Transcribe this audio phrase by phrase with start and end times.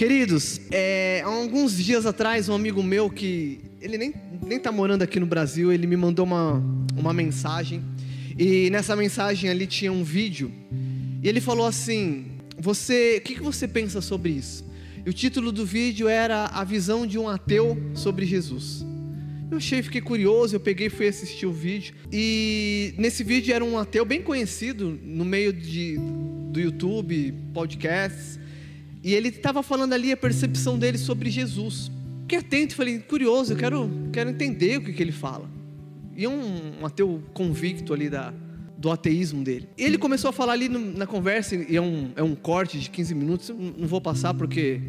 [0.00, 5.02] Queridos, é, há alguns dias atrás, um amigo meu que ele nem, nem tá morando
[5.02, 6.54] aqui no Brasil, ele me mandou uma,
[6.96, 7.84] uma mensagem.
[8.38, 10.50] E nessa mensagem ali tinha um vídeo.
[11.22, 12.28] E ele falou assim:
[12.58, 14.64] Você, o que, que você pensa sobre isso?
[15.04, 18.82] E o título do vídeo era A Visão de um Ateu sobre Jesus.
[19.50, 21.94] Eu achei, fiquei curioso, eu peguei e fui assistir o vídeo.
[22.10, 25.98] E nesse vídeo era um ateu bem conhecido no meio de,
[26.50, 28.39] do YouTube, podcasts.
[29.02, 31.90] E ele estava falando ali a percepção dele sobre Jesus.
[32.22, 35.50] Fiquei atento, falei, curioso, eu quero, quero entender o que, que ele fala.
[36.16, 38.32] E é um, um ateu convicto ali da,
[38.76, 39.68] do ateísmo dele.
[39.76, 42.78] E ele começou a falar ali no, na conversa, e é um, é um corte
[42.78, 44.80] de 15 minutos, não vou passar porque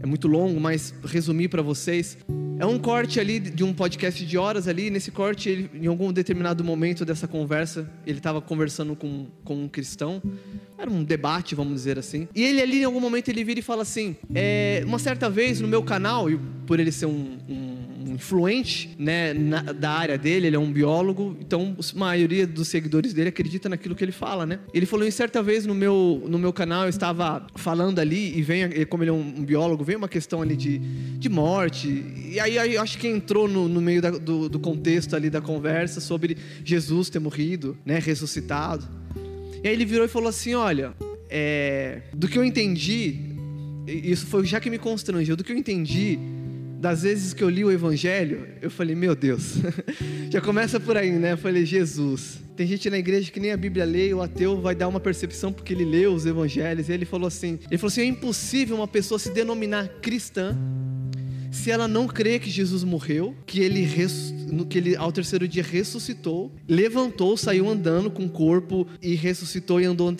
[0.00, 2.18] é muito longo, mas resumir para vocês.
[2.56, 4.88] É um corte ali de um podcast de horas ali.
[4.88, 9.68] Nesse corte, ele, em algum determinado momento dessa conversa, ele estava conversando com, com um
[9.68, 10.22] cristão.
[10.78, 12.28] Era um debate, vamos dizer assim.
[12.34, 15.60] E ele ali, em algum momento, ele vira e fala assim: é, uma certa vez
[15.60, 17.73] no meu canal, e por ele ser um, um
[18.06, 23.12] influente né, na, da área dele, ele é um biólogo, então a maioria dos seguidores
[23.12, 24.58] dele acredita naquilo que ele fala, né?
[24.72, 28.42] Ele falou em certa vez no meu, no meu canal, eu estava falando ali, e
[28.42, 31.88] vem, como ele é um biólogo, vem uma questão ali de, de morte,
[32.30, 35.40] e aí, aí acho que entrou no, no meio da, do, do contexto ali da
[35.40, 38.86] conversa sobre Jesus ter morrido, né, ressuscitado.
[39.62, 40.92] E aí ele virou e falou assim: Olha,
[41.30, 43.18] é, do que eu entendi,
[43.86, 46.18] isso foi já que me constrangeu, do que eu entendi
[46.84, 49.54] das vezes que eu li o Evangelho, eu falei, meu Deus,
[50.30, 51.32] já começa por aí, né?
[51.32, 52.42] Eu falei, Jesus.
[52.54, 55.50] Tem gente na igreja que nem a Bíblia lê, o ateu vai dar uma percepção
[55.50, 56.90] porque ele leu os Evangelhos.
[56.90, 60.54] E ele falou assim: ele falou assim, é impossível uma pessoa se denominar cristã
[61.54, 63.86] se ela não crê que Jesus morreu, que ele,
[64.68, 69.84] que ele ao terceiro dia ressuscitou, levantou, saiu andando com o corpo e ressuscitou e
[69.84, 70.12] andou,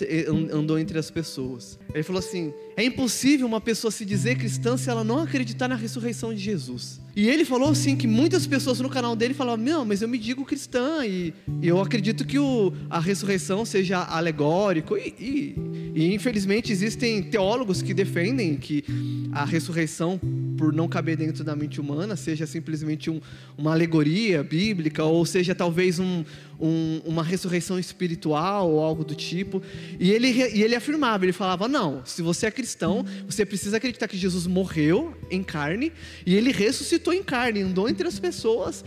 [0.53, 1.79] andou entre as pessoas.
[1.93, 5.75] Ele falou assim: é impossível uma pessoa se dizer cristã se ela não acreditar na
[5.75, 7.01] ressurreição de Jesus.
[7.17, 10.19] E ele falou assim que muitas pessoas no canal dele falavam: Não, mas eu me
[10.19, 11.33] digo cristã e,
[11.63, 14.97] e eu acredito que o, a ressurreição seja alegórico.
[14.97, 15.55] E, e,
[15.95, 18.85] e infelizmente existem teólogos que defendem que
[19.33, 20.21] a ressurreição
[20.57, 23.21] por não caber dentro da mente humana, seja simplesmente um,
[23.57, 26.25] uma alegoria bíblica, ou seja talvez um,
[26.61, 29.63] um, uma ressurreição espiritual ou algo do tipo.
[29.99, 34.09] E ele, e ele afirmava, ele falava: não, se você é cristão, você precisa acreditar
[34.09, 35.93] que Jesus morreu em carne
[36.25, 38.85] e ele ressuscitou em carne, andou entre as pessoas.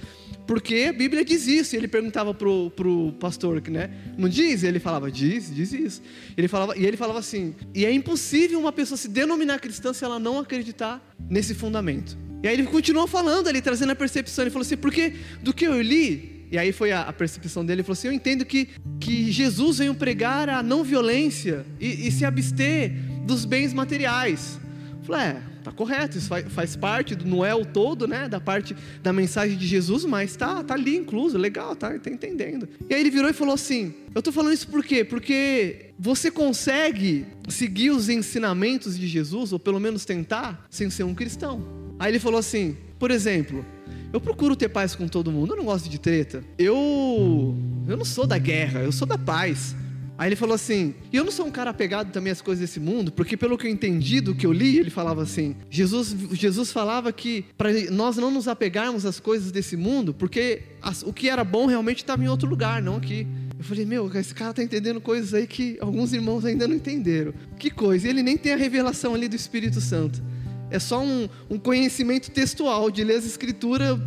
[0.48, 1.76] Porque a Bíblia diz isso.
[1.76, 3.90] E ele perguntava pro, pro pastor, né?
[4.18, 4.64] Não diz?
[4.64, 6.02] Ele falava, diz, diz isso.
[6.38, 10.06] Ele falava, e ele falava assim: e é impossível uma pessoa se denominar cristã se
[10.06, 12.18] ela não acreditar nesse fundamento.
[12.42, 14.44] E aí ele continuou falando ali, trazendo a percepção.
[14.46, 17.82] Ele falou assim: porque do que eu li, e aí foi a, a, percepção dele,
[17.82, 18.70] ele falou assim: Eu entendo que,
[19.00, 22.94] que Jesus veio pregar a não violência e, e se abster
[23.26, 24.60] dos bens materiais.
[25.00, 28.30] Eu falei, é, tá correto, isso faz, faz, parte, do, não é o todo, né,
[28.30, 32.68] da parte da mensagem de Jesus, mas tá, tá ali incluso, legal, tá, tá entendendo.
[32.90, 35.04] E aí ele virou e falou assim: Eu tô falando isso por quê?
[35.04, 41.14] Porque você consegue seguir os ensinamentos de Jesus, ou pelo menos tentar, sem ser um
[41.14, 41.62] cristão.
[42.00, 43.66] Aí ele falou assim: por exemplo,
[44.12, 46.44] eu procuro ter paz com todo mundo, eu não gosto de treta.
[46.58, 47.56] Eu
[47.88, 49.76] eu não sou da guerra, eu sou da paz.
[50.18, 52.80] Aí ele falou assim: e eu não sou um cara apegado também às coisas desse
[52.80, 56.72] mundo, porque pelo que eu entendi do que eu li, ele falava assim: Jesus, Jesus
[56.72, 61.30] falava que para nós não nos apegarmos às coisas desse mundo, porque as, o que
[61.30, 63.28] era bom realmente estava em outro lugar, não aqui.
[63.58, 67.34] Eu falei, meu, esse cara está entendendo coisas aí que alguns irmãos ainda não entenderam.
[67.58, 70.22] Que coisa, ele nem tem a revelação ali do Espírito Santo.
[70.70, 74.00] É só um, um conhecimento textual de ler as escrituras,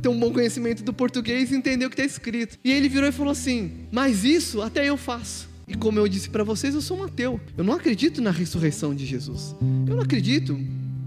[0.00, 2.58] ter um bom conhecimento do português e entender o que está escrito.
[2.62, 5.48] E ele virou e falou assim: Mas isso até eu faço.
[5.66, 7.40] E como eu disse para vocês, eu sou um ateu.
[7.56, 9.54] Eu não acredito na ressurreição de Jesus.
[9.88, 10.58] Eu não acredito.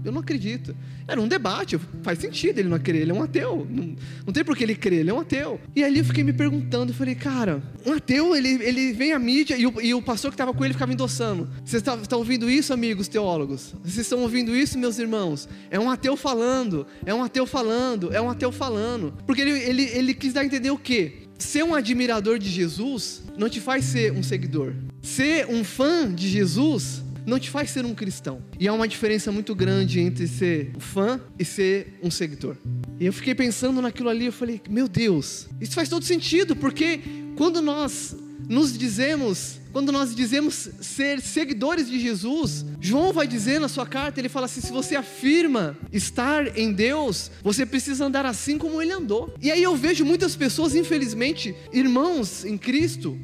[0.08, 0.74] Eu não acredito.
[1.06, 3.66] Era um debate, faz sentido ele não crer, ele é um ateu.
[3.68, 3.94] Não,
[4.26, 5.60] não tem por que ele crer, ele é um ateu.
[5.76, 9.18] E ali eu fiquei me perguntando, eu falei, cara, um ateu, ele, ele vem à
[9.18, 11.48] mídia e o, e o pastor que estava com ele ficava endossando.
[11.64, 13.74] Vocês estão tá, ouvindo isso, amigos teólogos?
[13.82, 15.48] Vocês estão ouvindo isso, meus irmãos?
[15.70, 19.14] É um ateu falando, é um ateu falando, é um ateu falando.
[19.26, 21.28] Porque ele, ele, ele quis dar a entender o quê?
[21.38, 24.74] Ser um admirador de Jesus não te faz ser um seguidor.
[25.00, 28.42] Ser um fã de Jesus não te faz ser um cristão.
[28.58, 32.56] E há uma diferença muito grande entre ser fã e ser um seguidor.
[32.98, 37.00] E eu fiquei pensando naquilo ali, eu falei, meu Deus, isso faz todo sentido, porque
[37.36, 38.16] quando nós
[38.48, 44.18] nos dizemos, quando nós dizemos ser seguidores de Jesus, João vai dizer na sua carta,
[44.18, 48.92] ele fala assim: se você afirma estar em Deus, você precisa andar assim como ele
[48.92, 49.34] andou.
[49.40, 53.18] E aí eu vejo muitas pessoas, infelizmente, irmãos em Cristo,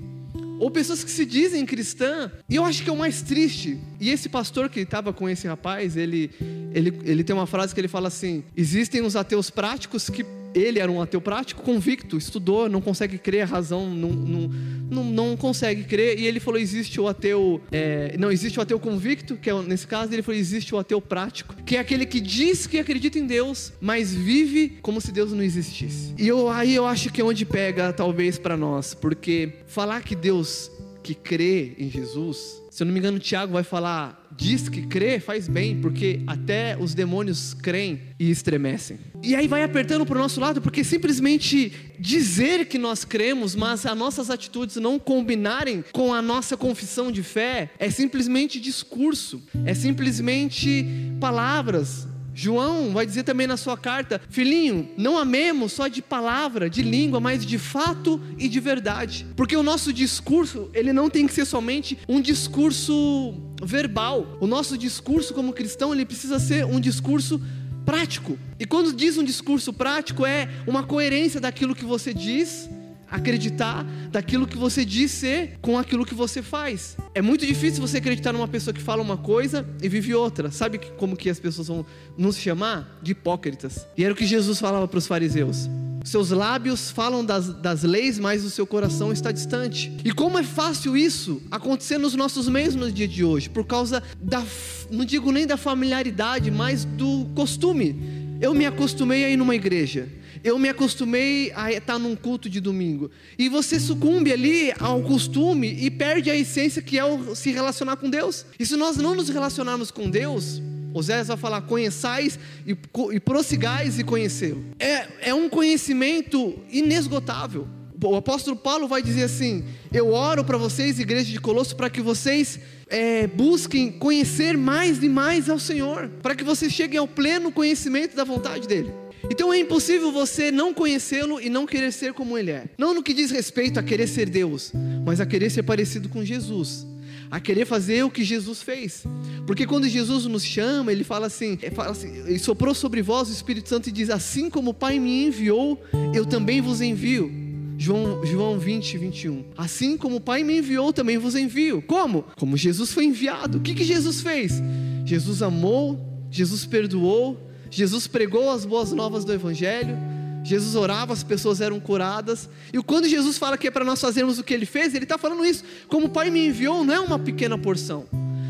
[0.64, 2.32] ou pessoas que se dizem cristã.
[2.48, 3.78] E eu acho que é o mais triste.
[4.00, 6.30] E esse pastor que estava com esse rapaz, ele,
[6.72, 10.78] ele, ele tem uma frase que ele fala assim: existem os ateus práticos que ele
[10.78, 14.50] era um ateu prático, convicto, estudou, não consegue crer, a razão não, não,
[14.90, 16.18] não, não consegue crer.
[16.18, 19.86] E ele falou: existe o ateu, é, não existe o ateu convicto, que é nesse
[19.86, 23.26] caso ele falou: existe o ateu prático, que é aquele que diz que acredita em
[23.26, 26.14] Deus, mas vive como se Deus não existisse.
[26.18, 30.14] E eu, aí eu acho que é onde pega talvez para nós, porque falar que
[30.14, 30.70] Deus
[31.04, 35.20] que crê em Jesus, se eu não me engano, Tiago vai falar diz que crê,
[35.20, 38.98] faz bem, porque até os demônios creem e estremecem.
[39.22, 43.86] E aí vai apertando para o nosso lado, porque simplesmente dizer que nós cremos, mas
[43.86, 49.74] as nossas atitudes não combinarem com a nossa confissão de fé, é simplesmente discurso, é
[49.74, 50.84] simplesmente
[51.20, 56.82] palavras, João vai dizer também na sua carta: Filhinho, não amemos só de palavra, de
[56.82, 59.26] língua, mas de fato e de verdade.
[59.36, 64.36] Porque o nosso discurso, ele não tem que ser somente um discurso verbal.
[64.40, 67.40] O nosso discurso como cristão, ele precisa ser um discurso
[67.84, 68.38] prático.
[68.58, 72.68] E quando diz um discurso prático, é uma coerência daquilo que você diz
[73.14, 76.96] acreditar daquilo que você diz ser com aquilo que você faz.
[77.14, 80.50] É muito difícil você acreditar numa pessoa que fala uma coisa e vive outra.
[80.50, 81.86] Sabe como que as pessoas vão
[82.18, 82.98] nos chamar?
[83.02, 83.86] De hipócritas.
[83.96, 85.68] E era o que Jesus falava para os fariseus.
[86.04, 89.96] Seus lábios falam das, das leis, mas o seu coração está distante.
[90.04, 94.02] E como é fácil isso acontecer nos nossos meios no dia de hoje, por causa
[94.20, 94.44] da,
[94.90, 98.38] não digo nem da familiaridade, mas do costume.
[98.40, 100.08] Eu me acostumei a ir numa igreja
[100.44, 103.10] eu me acostumei a estar num culto de domingo.
[103.38, 107.96] E você sucumbe ali ao costume e perde a essência que é o se relacionar
[107.96, 108.44] com Deus.
[108.58, 110.60] E se nós não nos relacionarmos com Deus,
[110.92, 112.76] Oséias vai falar: conheçais e,
[113.12, 114.62] e prossigais e conhecê-lo.
[114.78, 117.66] É, é um conhecimento inesgotável.
[118.02, 122.02] O apóstolo Paulo vai dizer assim: Eu oro para vocês, igreja de Colosso, para que
[122.02, 127.50] vocês é, busquem conhecer mais e mais ao Senhor, para que vocês cheguem ao pleno
[127.50, 129.03] conhecimento da vontade dEle.
[129.30, 132.64] Então é impossível você não conhecê-lo e não querer ser como ele é.
[132.78, 134.72] Não no que diz respeito a querer ser Deus,
[135.04, 136.86] mas a querer ser parecido com Jesus.
[137.30, 139.04] A querer fazer o que Jesus fez.
[139.46, 143.32] Porque quando Jesus nos chama, ele fala assim, ele fala assim, soprou sobre vós o
[143.32, 145.82] Espírito Santo e diz: Assim como o Pai me enviou,
[146.14, 147.44] eu também vos envio.
[147.76, 149.44] João, João 20, 21.
[149.56, 151.82] Assim como o Pai me enviou, também vos envio.
[151.82, 152.24] Como?
[152.36, 153.58] Como Jesus foi enviado.
[153.58, 154.62] O que, que Jesus fez?
[155.04, 155.98] Jesus amou,
[156.30, 157.38] Jesus perdoou,
[157.74, 159.98] Jesus pregou as boas novas do Evangelho,
[160.44, 162.48] Jesus orava, as pessoas eram curadas.
[162.72, 165.18] E quando Jesus fala que é para nós fazermos o que ele fez, ele está
[165.18, 165.64] falando isso.
[165.88, 168.06] Como o Pai me enviou, não é uma pequena porção,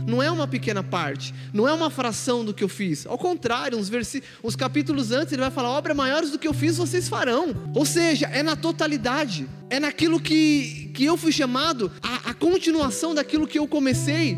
[0.07, 3.07] não é uma pequena parte, não é uma fração do que eu fiz.
[3.07, 3.91] Ao contrário, uns,
[4.43, 7.55] uns capítulos antes, ele vai falar: obras maiores do que eu fiz, vocês farão.
[7.75, 13.15] Ou seja, é na totalidade, é naquilo que, que eu fui chamado, a, a continuação
[13.15, 14.37] daquilo que eu comecei,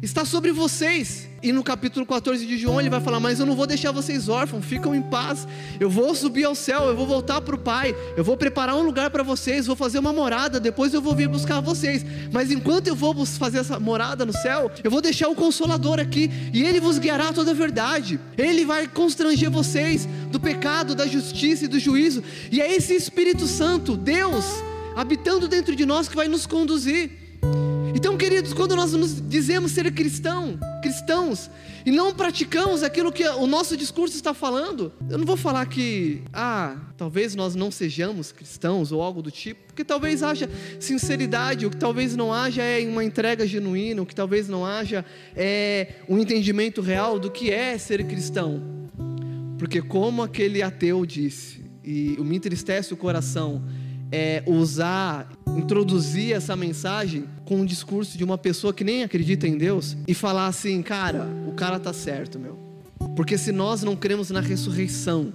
[0.00, 1.29] está sobre vocês.
[1.42, 4.28] E no capítulo 14 de João ele vai falar: Mas eu não vou deixar vocês
[4.28, 5.48] órfãos, ficam em paz.
[5.78, 8.82] Eu vou subir ao céu, eu vou voltar para o Pai, eu vou preparar um
[8.82, 12.04] lugar para vocês, vou fazer uma morada, depois eu vou vir buscar vocês.
[12.30, 16.30] Mas enquanto eu vou fazer essa morada no céu, eu vou deixar o Consolador aqui,
[16.52, 18.20] e ele vos guiará toda a verdade.
[18.36, 22.22] Ele vai constranger vocês do pecado, da justiça e do juízo.
[22.52, 24.44] E é esse Espírito Santo, Deus,
[24.94, 27.19] habitando dentro de nós, que vai nos conduzir.
[27.94, 31.50] Então, queridos, quando nós nos dizemos ser cristão, cristãos,
[31.84, 36.22] e não praticamos aquilo que o nosso discurso está falando, eu não vou falar que,
[36.32, 41.70] ah, talvez nós não sejamos cristãos ou algo do tipo, porque talvez haja sinceridade, o
[41.70, 45.04] que talvez não haja é uma entrega genuína, o que talvez não haja
[45.36, 48.62] é um entendimento real do que é ser cristão.
[49.58, 53.62] Porque, como aquele ateu disse, e me entristece o coração,
[54.12, 59.56] é, usar, introduzir essa mensagem com um discurso de uma pessoa que nem acredita em
[59.56, 62.58] Deus e falar assim, cara, o cara tá certo, meu.
[63.16, 65.32] Porque se nós não cremos na ressurreição,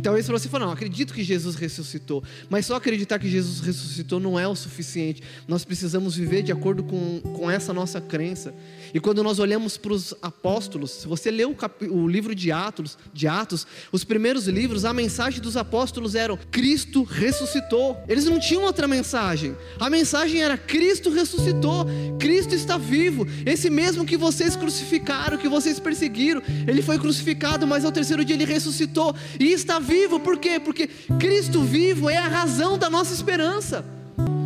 [0.00, 4.18] e talvez você fale, não, acredito que Jesus ressuscitou, mas só acreditar que Jesus ressuscitou
[4.18, 5.22] não é o suficiente.
[5.46, 8.54] Nós precisamos viver de acordo com, com essa nossa crença.
[8.94, 11.54] E quando nós olhamos para os apóstolos, se você lê o,
[11.90, 17.02] o, livro de Atos, de Atos, os primeiros livros, a mensagem dos apóstolos era: Cristo
[17.02, 18.02] ressuscitou.
[18.08, 19.54] Eles não tinham outra mensagem.
[19.78, 21.84] A mensagem era: Cristo ressuscitou,
[22.18, 23.26] Cristo está vivo.
[23.44, 28.34] Esse mesmo que vocês crucificaram, que vocês perseguiram, ele foi crucificado, mas ao terceiro dia
[28.34, 29.89] ele ressuscitou e está vivo.
[30.20, 30.60] Por quê?
[30.60, 33.84] Porque Cristo vivo é a razão da nossa esperança.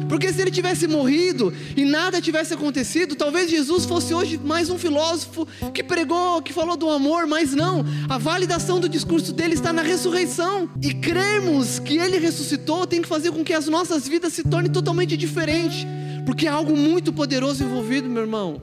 [0.09, 4.79] Porque se ele tivesse morrido e nada tivesse acontecido, talvez Jesus fosse hoje mais um
[4.79, 7.85] filósofo que pregou, que falou do amor, mas não.
[8.09, 10.71] A validação do discurso dele está na ressurreição.
[10.81, 14.71] E cremos que ele ressuscitou tem que fazer com que as nossas vidas se tornem
[14.71, 15.87] totalmente diferentes.
[16.25, 18.61] porque é algo muito poderoso envolvido, meu irmão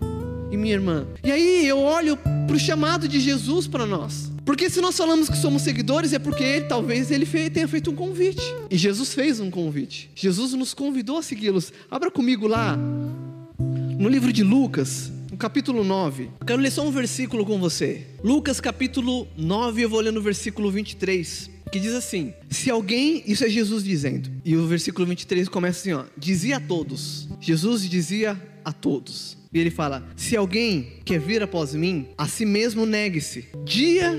[0.52, 1.06] e minha irmã.
[1.24, 4.31] E aí eu olho para o chamado de Jesus para nós.
[4.46, 7.96] Porque se nós falamos que somos seguidores, é porque ele, talvez ele tenha feito um
[7.96, 8.42] convite.
[8.70, 10.10] E Jesus fez um convite.
[10.16, 11.72] Jesus nos convidou a segui-los.
[11.90, 16.30] Abra comigo lá, no livro de Lucas, no capítulo 9.
[16.40, 18.08] Eu quero ler só um versículo com você.
[18.24, 23.46] Lucas, capítulo 9, eu vou ler no versículo 23 que diz assim: Se alguém, isso
[23.46, 28.40] é Jesus dizendo, e o versículo 23 começa assim: ó, dizia a todos, Jesus dizia
[28.64, 33.48] a todos, e ele fala: Se alguém quer vir após mim, a si mesmo negue-se,
[33.66, 34.14] dia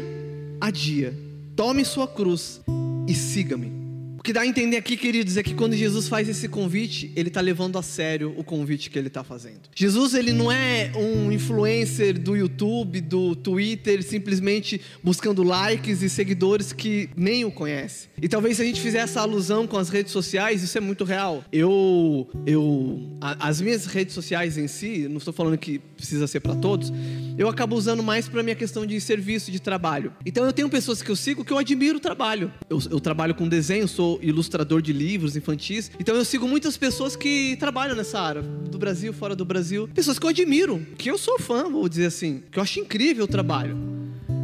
[0.60, 1.14] a dia,
[1.56, 2.60] tome sua cruz
[3.08, 3.81] e siga-me.
[4.22, 7.26] O que dá a entender aqui, queridos, é que quando Jesus faz esse convite, ele
[7.26, 9.62] está levando a sério o convite que ele está fazendo.
[9.74, 16.72] Jesus, ele não é um influencer do YouTube, do Twitter, simplesmente buscando likes e seguidores
[16.72, 18.06] que nem o conhece.
[18.22, 21.02] E talvez se a gente fizer essa alusão com as redes sociais, isso é muito
[21.02, 21.44] real.
[21.50, 26.38] Eu, eu, a, as minhas redes sociais em si, não estou falando que precisa ser
[26.38, 26.92] para todos,
[27.36, 30.12] eu acabo usando mais para minha questão de serviço, de trabalho.
[30.24, 32.52] Então eu tenho pessoas que eu sigo que eu admiro o trabalho.
[32.68, 37.16] Eu, eu trabalho com desenho, sou ilustrador de livros infantis, então eu sigo muitas pessoas
[37.16, 39.88] que trabalham nessa área, do Brasil, fora do Brasil.
[39.94, 43.24] Pessoas que eu admiro, que eu sou fã, vou dizer assim, que eu acho incrível
[43.24, 43.76] o trabalho.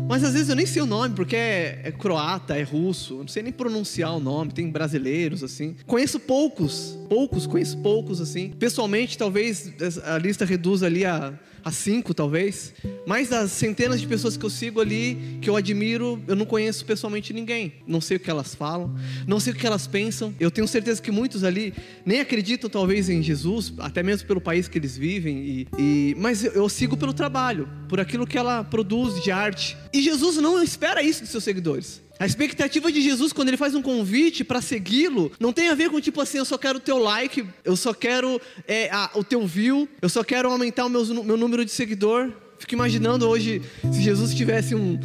[0.08, 3.28] Mas às vezes eu nem sei o nome, porque é, é croata, é russo, não
[3.28, 5.76] sei nem pronunciar o nome, tem brasileiros, assim.
[5.86, 8.48] Conheço poucos, poucos, conheço poucos, assim.
[8.58, 9.70] Pessoalmente, talvez
[10.04, 12.72] a lista reduza ali a a cinco talvez,
[13.06, 16.84] mas das centenas de pessoas que eu sigo ali, que eu admiro, eu não conheço
[16.84, 17.72] pessoalmente ninguém.
[17.86, 18.94] Não sei o que elas falam,
[19.26, 20.34] não sei o que elas pensam.
[20.38, 21.74] Eu tenho certeza que muitos ali
[22.04, 25.38] nem acreditam talvez em Jesus, até mesmo pelo país que eles vivem.
[25.38, 29.76] E, e mas eu, eu sigo pelo trabalho, por aquilo que ela produz de arte.
[29.92, 32.00] E Jesus não espera isso dos seus seguidores.
[32.18, 35.88] A expectativa de Jesus quando ele faz um convite para segui-lo não tem a ver
[35.88, 39.22] com tipo assim, eu só quero o teu like, eu só quero é, a, o
[39.22, 42.32] teu view, eu só quero aumentar o meu, meu número de seguidor.
[42.58, 44.98] Fico imaginando hoje se Jesus tivesse um,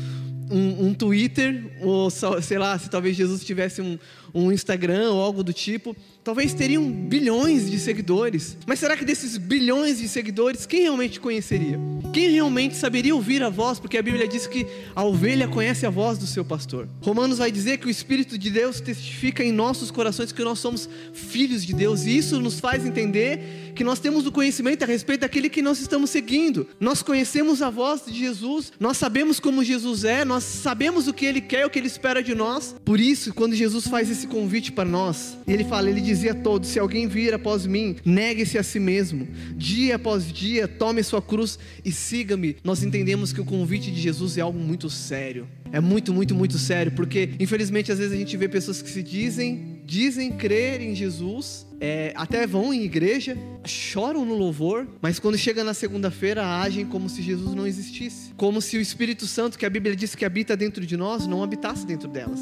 [0.50, 4.00] um, um Twitter, ou sei lá, se talvez Jesus tivesse um,
[4.34, 8.58] um Instagram ou algo do tipo, talvez teriam bilhões de seguidores.
[8.66, 11.80] Mas será que desses bilhões de seguidores, quem realmente conheceria?
[12.14, 13.80] Quem realmente saberia ouvir a voz?
[13.80, 14.66] Porque a Bíblia diz que
[14.96, 16.88] a ovelha conhece a voz do seu pastor.
[17.02, 20.88] Romanos vai dizer que o Espírito de Deus testifica em nossos corações que nós somos
[21.14, 25.22] filhos de Deus, e isso nos faz entender que nós temos o conhecimento a respeito
[25.22, 26.68] daquele que nós estamos seguindo.
[26.80, 31.26] Nós conhecemos a voz de Jesus, nós sabemos como Jesus é, nós sabemos o que
[31.26, 32.76] ele quer, o que ele espera de nós.
[32.86, 36.70] Por isso, quando Jesus faz esse convite para nós, ele fala, ele dizia a todos:
[36.70, 41.58] se alguém vir após mim, negue-se a si mesmo, dia após dia, tome sua cruz
[41.84, 42.56] e siga-me.
[42.64, 45.48] Nós entendemos que o convite de Jesus é algo muito sério.
[45.72, 49.02] É muito, muito, muito sério, porque infelizmente às vezes a gente vê pessoas que se
[49.02, 55.36] dizem, dizem crer em Jesus, é, até vão em igreja, choram no louvor, mas quando
[55.36, 59.66] chega na segunda-feira agem como se Jesus não existisse, como se o Espírito Santo, que
[59.66, 62.40] a Bíblia diz que habita dentro de nós, não habitasse dentro delas.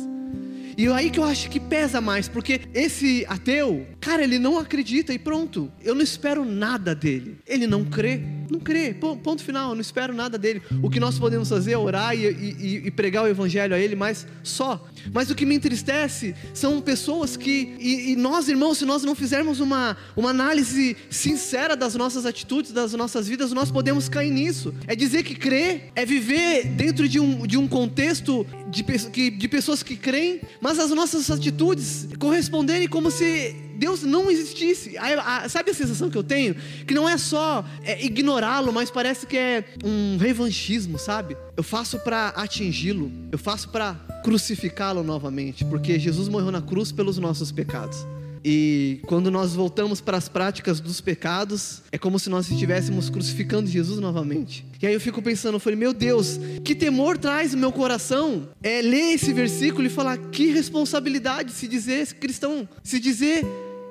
[0.78, 5.14] E aí que eu acho que pesa mais, porque esse ateu, cara, ele não acredita
[5.14, 5.72] e pronto.
[5.84, 7.38] Eu não espero nada dele.
[7.46, 8.94] Ele não crê, não crê.
[8.94, 10.62] Ponto final, eu não espero nada dele.
[10.82, 13.96] O que nós podemos fazer é orar e, e, e pregar o evangelho a ele,
[13.96, 14.86] mas só.
[15.14, 19.16] Mas o que me entristece são pessoas que, e, e, nós irmãos, se nós não
[19.16, 24.74] fizermos uma, uma análise sincera das nossas atitudes, das nossas vidas, nós podemos cair nisso.
[24.88, 28.84] É dizer que crer, é viver dentro de um, de um contexto de,
[29.32, 34.96] de pessoas que creem, mas as nossas atitudes corresponderem como se Deus não existisse.
[34.96, 36.56] A, a, sabe a sensação que eu tenho?
[36.86, 41.36] Que não é só é, ignorá-lo, mas parece que é um revanchismo, sabe?
[41.58, 47.18] Eu faço para atingi-lo, eu faço para crucificá-lo novamente, porque Jesus morreu na cruz pelos
[47.18, 48.06] nossos pecados.
[48.44, 53.70] E quando nós voltamos para as práticas dos pecados, é como se nós estivéssemos crucificando
[53.70, 54.66] Jesus novamente.
[54.82, 58.50] E aí eu fico pensando, eu falei, meu Deus, que temor traz o meu coração
[58.64, 63.46] é ler esse versículo e falar que responsabilidade se dizer cristão, se dizer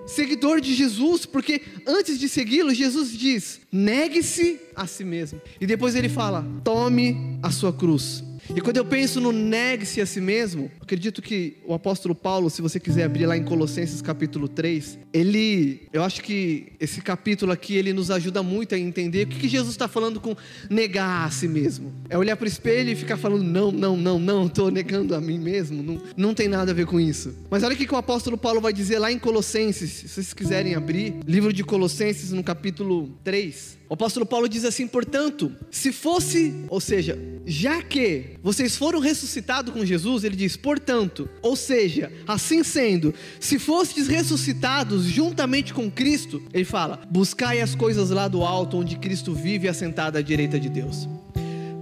[0.07, 5.40] seguidor de Jesus, porque antes de segui-lo, Jesus diz: negue-se a si mesmo.
[5.61, 10.07] E depois ele fala: tome a sua cruz e quando eu penso no negue-se a
[10.07, 14.49] si mesmo, acredito que o apóstolo Paulo, se você quiser abrir lá em Colossenses capítulo
[14.49, 19.26] 3, ele, eu acho que esse capítulo aqui, ele nos ajuda muito a entender o
[19.28, 20.37] que, que Jesus está falando com
[20.69, 21.92] negar a si mesmo.
[22.09, 25.21] É olhar para o espelho e ficar falando, não, não, não, não, estou negando a
[25.21, 25.83] mim mesmo.
[25.83, 27.35] Não, não tem nada a ver com isso.
[27.49, 30.75] Mas olha o que o apóstolo Paulo vai dizer lá em Colossenses, se vocês quiserem
[30.75, 33.80] abrir, livro de Colossenses no capítulo 3.
[33.90, 39.73] O apóstolo Paulo diz assim: portanto, se fosse, ou seja, já que vocês foram ressuscitados
[39.73, 46.42] com Jesus, ele diz, portanto, ou seja, assim sendo, se fostes ressuscitados juntamente com Cristo,
[46.52, 50.68] ele fala, buscai as coisas lá do alto, onde Cristo vive assentado à direita de
[50.68, 51.06] Deus.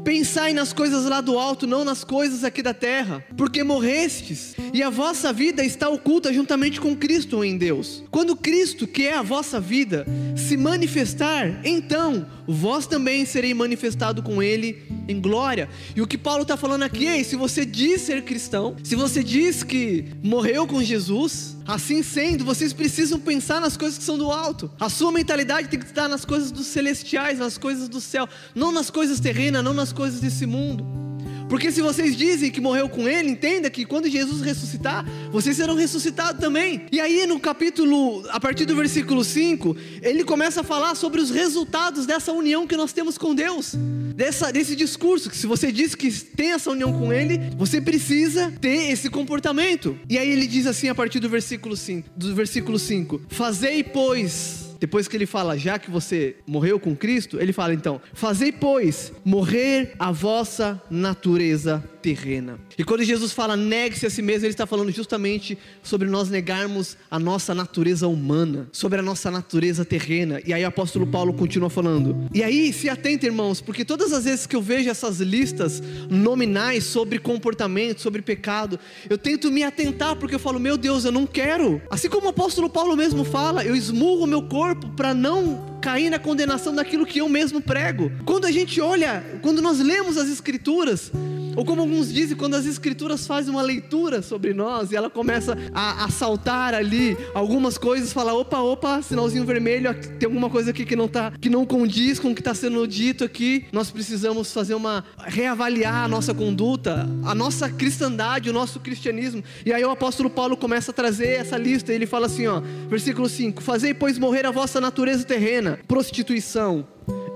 [0.09, 4.83] Pensai nas coisas lá do alto, não nas coisas aqui da terra, porque morrestes e
[4.83, 8.03] a vossa vida está oculta juntamente com Cristo em Deus.
[8.11, 14.43] Quando Cristo, que é a vossa vida, se manifestar, então vós também serei manifestado com
[14.43, 15.69] Ele em glória.
[15.97, 19.25] E o que Paulo está falando aqui é: se você diz ser cristão, se você
[19.25, 24.31] diz que morreu com Jesus, assim sendo, vocês precisam pensar nas coisas que são do
[24.31, 24.71] alto.
[24.79, 28.71] A sua mentalidade tem que estar nas coisas dos celestiais, nas coisas do céu, não
[28.71, 31.08] nas coisas terrenas, não nas coisas desse mundo.
[31.49, 35.75] Porque se vocês dizem que morreu com ele, entenda que quando Jesus ressuscitar, vocês serão
[35.75, 36.87] ressuscitados também.
[36.93, 41.31] E aí no capítulo, a partir do versículo 5, ele começa a falar sobre os
[41.31, 43.75] resultados dessa união que nós temos com Deus.
[44.15, 48.53] Dessa, desse discurso, que se você diz que tem essa união com Ele, você precisa
[48.61, 49.99] ter esse comportamento.
[50.09, 54.68] E aí ele diz assim a partir do versículo 5, do versículo 5: Fazei, pois,
[54.81, 59.13] depois que ele fala, já que você morreu com Cristo, ele fala então: Fazei, pois,
[59.25, 62.59] morrer a vossa natureza terrena.
[62.77, 66.97] E quando Jesus fala negue-se a si mesmo, ele está falando justamente sobre nós negarmos
[67.11, 70.41] a nossa natureza humana, sobre a nossa natureza terrena.
[70.47, 72.29] E aí o apóstolo Paulo continua falando.
[72.33, 76.85] E aí se atenta, irmãos, porque todas as vezes que eu vejo essas listas nominais
[76.85, 78.79] sobre comportamento, sobre pecado,
[79.09, 81.81] eu tento me atentar porque eu falo, meu Deus, eu não quero.
[81.91, 86.19] Assim como o apóstolo Paulo mesmo fala, eu esmurro meu corpo para não cair na
[86.19, 88.11] condenação daquilo que eu mesmo prego.
[88.25, 91.11] Quando a gente olha, quando nós lemos as escrituras,
[91.59, 95.59] ou como alguns dizem, quando as escrituras fazem uma leitura sobre nós e ela começa
[95.75, 100.87] a, a saltar ali algumas coisas, fala, opa, opa, sinalzinho vermelho, tem alguma coisa aqui
[100.87, 103.67] que não tá, que não condiz com o que está sendo dito aqui.
[103.73, 109.43] Nós precisamos fazer uma reavaliar a nossa conduta, a nossa cristandade, o nosso cristianismo.
[109.67, 112.63] E aí o apóstolo Paulo começa a trazer essa lista, e ele fala assim, ó,
[112.89, 116.87] versículo 5: Fazei, pois, morrer a vossa natureza terrena, prostituição,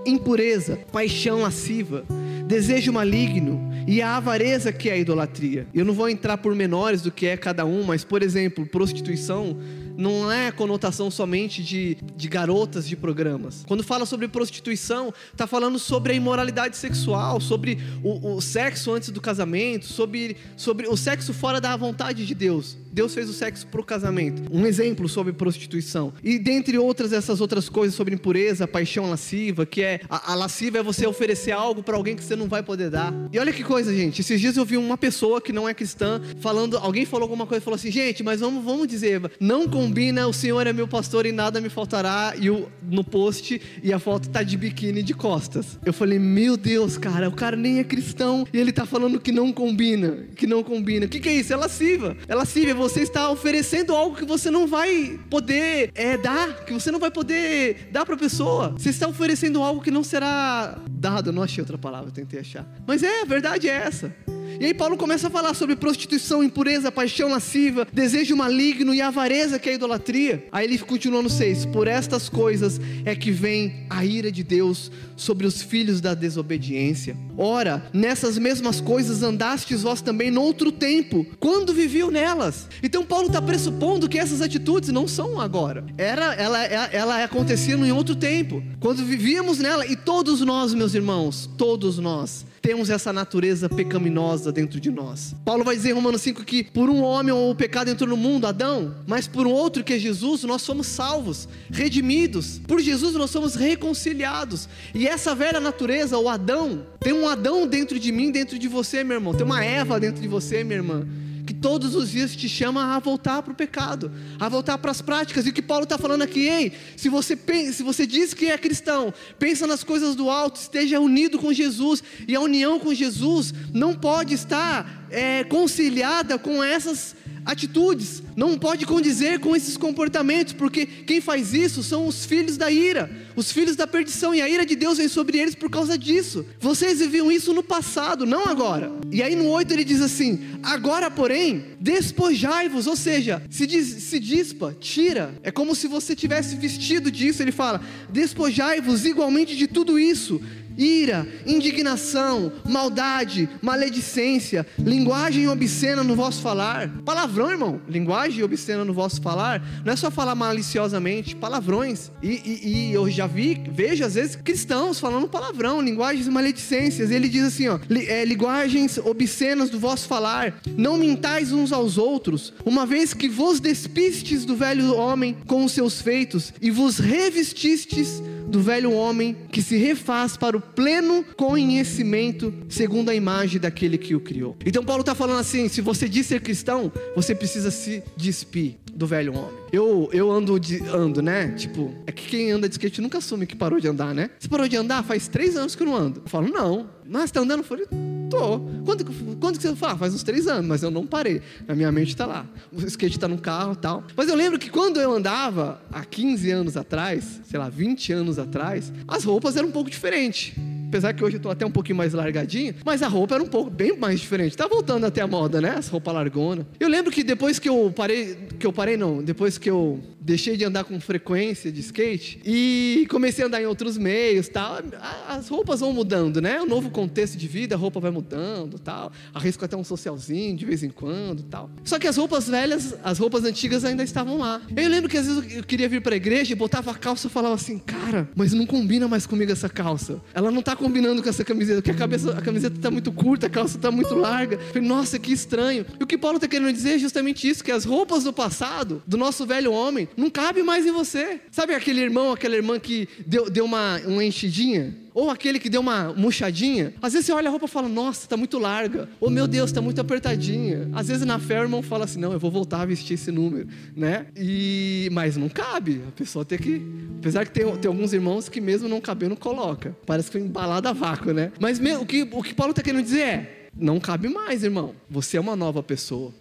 [0.07, 2.05] impureza, paixão lasciva,
[2.53, 5.67] desejo maligno e a avareza que é a idolatria.
[5.73, 9.57] Eu não vou entrar por menores do que é cada um, mas, por exemplo, prostituição
[9.97, 13.65] não é conotação somente de, de garotas de programas.
[13.67, 19.09] Quando fala sobre prostituição, está falando sobre a imoralidade sexual, sobre o, o, sexo antes
[19.09, 22.77] do casamento, sobre, sobre o sexo fora da vontade de Deus.
[22.93, 24.43] Deus fez o sexo para o casamento.
[24.53, 26.13] Um exemplo sobre prostituição.
[26.23, 30.79] E dentre outras essas outras coisas sobre impureza, paixão lasciva, que é a, a lasciva
[30.79, 33.13] é você oferecer algo para alguém que você não vai poder dar.
[33.33, 34.21] E olha que coisa, gente.
[34.21, 37.65] Esses dias eu vi uma pessoa que não é cristã falando, alguém falou alguma coisa,
[37.65, 41.33] falou assim, gente, mas vamos, vamos dizer, não combina, o Senhor é meu pastor e
[41.33, 45.79] nada me faltará, e o, no post, e a foto tá de biquíni de costas.
[45.85, 49.33] Eu falei, meu Deus, cara, o cara nem é cristão, e ele tá falando que
[49.33, 51.07] não combina, que não combina.
[51.07, 51.53] O que, que é isso?
[51.53, 52.17] É lasciva.
[52.29, 56.73] É lasciva, é você está oferecendo algo que você não vai poder é, dar, que
[56.73, 58.71] você não vai poder dar para a pessoa.
[58.71, 61.31] Você está oferecendo algo que não será dado.
[61.31, 62.67] Eu não achei outra palavra, tentei achar.
[62.85, 64.13] Mas é, a verdade é essa.
[64.61, 69.59] E aí Paulo começa a falar sobre prostituição, impureza, paixão lasciva, desejo maligno e avareza
[69.59, 70.47] que é a idolatria.
[70.53, 74.91] Aí ele continua no 6: Por estas coisas é que vem a ira de Deus
[75.17, 77.17] sobre os filhos da desobediência.
[77.37, 82.69] Ora, nessas mesmas coisas andastes vós também noutro tempo, quando viviam nelas.
[82.83, 85.85] Então Paulo está pressupondo que essas atitudes não são agora.
[85.97, 89.87] Era, ela, ela, ela acontecia em outro tempo, quando vivíamos nela.
[89.87, 95.35] E todos nós, meus irmãos, todos nós temos essa natureza pecaminosa dentro de nós.
[95.45, 98.47] Paulo vai dizer em Romanos 5 que por um homem o pecado entrou no mundo,
[98.47, 102.61] Adão, mas por um outro que é Jesus, nós somos salvos, redimidos.
[102.67, 104.69] Por Jesus nós somos reconciliados.
[104.95, 109.05] E essa velha natureza, o Adão, tem um Adão dentro de mim, dentro de você,
[109.05, 109.35] meu irmão.
[109.35, 111.07] Tem uma Eva dentro de você, minha irmã
[111.53, 114.11] que todos os dias te chama a voltar para o pecado,
[114.41, 115.45] a voltar para as práticas.
[115.45, 118.47] E o que Paulo está falando aqui, ei, se você, pensa, se você diz que
[118.47, 122.95] é cristão, pensa nas coisas do alto, esteja unido com Jesus, e a união com
[122.95, 130.53] Jesus não pode estar é, conciliada com essas atitudes, não pode condizer com esses comportamentos,
[130.53, 134.49] porque quem faz isso são os filhos da ira, os filhos da perdição, e a
[134.49, 136.47] ira de Deus vem sobre eles por causa disso.
[136.61, 138.93] Vocês viviam isso no passado, não agora.
[139.11, 144.21] E aí no 8 ele diz assim: Agora, porém, Despojai-vos, ou seja, se, diz, se
[144.21, 145.35] dispa, tira.
[145.43, 147.43] É como se você tivesse vestido disso.
[147.43, 150.41] Ele fala: despojai-vos igualmente de tudo isso
[150.77, 156.89] ira, indignação, maldade, maledicência, linguagem obscena no vosso falar.
[157.05, 157.81] Palavrão, irmão.
[157.89, 159.63] Linguagem obscena no vosso falar.
[159.85, 162.11] Não é só falar maliciosamente, palavrões.
[162.23, 167.11] E, e, e eu já vi, vejo às vezes cristãos falando palavrão, linguagens maledicências.
[167.11, 170.61] Ele diz assim, ó, é, linguagens obscenas do vosso falar.
[170.77, 175.73] Não mintais uns aos outros, uma vez que vos despistes do velho homem com os
[175.73, 182.53] seus feitos e vos revestistes do velho homem que se refaz para o pleno conhecimento
[182.69, 184.57] segundo a imagem daquele que o criou.
[184.65, 189.07] Então Paulo está falando assim: se você diz ser cristão, você precisa se despir do
[189.07, 189.63] velho homem.
[189.73, 191.49] Eu, eu ando, de, ando, né?
[191.53, 194.29] Tipo, é que quem anda de skate nunca assume que parou de andar, né?
[194.39, 195.03] Você parou de andar?
[195.03, 196.21] Faz três anos que eu não ando.
[196.23, 196.91] Eu falo, não.
[197.09, 197.61] Mas tá andando?
[197.61, 197.87] Eu falei,
[198.33, 198.61] tô.
[198.85, 199.97] Quando, quando que você fala?
[199.99, 201.43] Faz uns três anos, mas eu não parei.
[201.67, 202.47] Na minha mente tá lá.
[202.73, 204.05] O skate tá no carro tal.
[204.17, 208.39] Mas eu lembro que quando eu andava, há 15 anos atrás, sei lá, 20 anos
[208.39, 210.55] atrás, as roupas eram um pouco diferentes
[210.93, 213.47] apesar que hoje eu tô até um pouquinho mais largadinho, mas a roupa era um
[213.47, 214.55] pouco bem mais diferente.
[214.55, 215.71] Tá voltando até a moda, né?
[215.71, 216.67] As roupas largona.
[216.79, 220.57] Eu lembro que depois que eu parei, que eu parei não, depois que eu deixei
[220.57, 224.81] de andar com frequência de skate e comecei a andar em outros meios, tal,
[225.29, 226.61] as roupas vão mudando, né?
[226.61, 229.13] O novo contexto de vida, a roupa vai mudando, tal.
[229.35, 231.71] Arrisco até um socialzinho de vez em quando, tal.
[231.85, 234.61] Só que as roupas velhas, as roupas antigas ainda estavam lá.
[234.75, 237.27] Eu lembro que às vezes eu queria vir para a igreja e botava a calça
[237.27, 240.21] e falava assim: "Cara, mas não combina mais comigo essa calça.
[240.35, 243.47] Ela não tá combinando com essa camiseta, porque a, cabeça, a camiseta está muito curta,
[243.47, 244.59] a calça está muito larga.
[244.59, 245.85] falei, nossa, que estranho.
[245.99, 249.03] E o que Paulo está querendo dizer é justamente isso: que as roupas do passado,
[249.07, 251.41] do nosso velho homem, não cabe mais em você.
[251.51, 254.95] Sabe aquele irmão, aquela irmã que deu, deu uma, uma enchidinha?
[255.15, 256.95] Ou aquele que deu uma murchadinha.
[257.03, 259.09] Às vezes você olha a roupa e fala, nossa, está muito larga.
[259.21, 260.89] Ou meu Deus, está muito apertadinha.
[260.93, 263.31] Às vezes na fé o irmão fala assim, não, eu vou voltar a vestir esse
[263.31, 264.27] número, né?
[264.37, 265.11] E...
[265.13, 266.01] Mas não cabe.
[266.09, 266.83] A pessoa tem que...
[267.19, 269.95] Apesar que tem, tem alguns irmãos que mesmo não cabendo, coloca.
[270.07, 271.53] Parece que foi embalado a vácuo, né?
[271.61, 274.95] Mas o que, o que Paulo está querendo dizer é, não cabe mais, irmão.
[275.11, 276.33] Você é uma nova pessoa.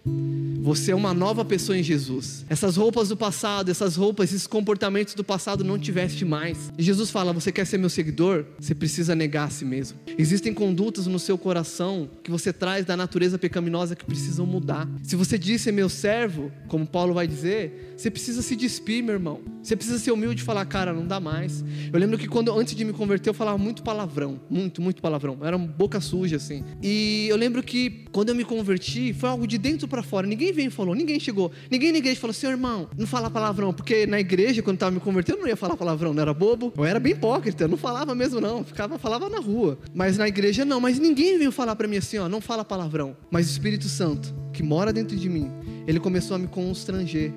[0.62, 2.46] Você é uma nova pessoa em Jesus.
[2.48, 6.72] Essas roupas do passado, essas roupas, esses comportamentos do passado não tiveste mais.
[6.78, 8.44] E Jesus fala: Você quer ser meu seguidor?
[8.60, 9.98] Você precisa negar a si mesmo.
[10.16, 14.88] Existem condutas no seu coração que você traz da natureza pecaminosa que precisam mudar.
[15.02, 19.40] Se você disse meu servo, como Paulo vai dizer, você precisa se despir, meu irmão.
[19.64, 21.64] Você precisa ser humilde e falar: Cara, não dá mais.
[21.92, 25.38] Eu lembro que quando antes de me converter eu falava muito palavrão, muito, muito palavrão.
[25.42, 26.62] Era boca suja assim.
[26.80, 30.24] E eu lembro que quando eu me converti foi algo de dentro para fora.
[30.24, 31.50] Ninguém Ninguém veio e falou, ninguém chegou.
[31.70, 33.72] Ninguém na igreja falou, seu irmão, não fala palavrão.
[33.72, 36.72] Porque na igreja, quando estava me convertendo, eu não ia falar palavrão, não era bobo.
[36.76, 38.62] Eu era bem hipócrita, eu não falava mesmo não.
[38.62, 39.78] Ficava, falava na rua.
[39.94, 40.80] Mas na igreja não.
[40.80, 43.16] Mas ninguém veio falar para mim assim, ó, não fala palavrão.
[43.30, 45.50] Mas o Espírito Santo, que mora dentro de mim,
[45.86, 47.32] ele começou a me constranger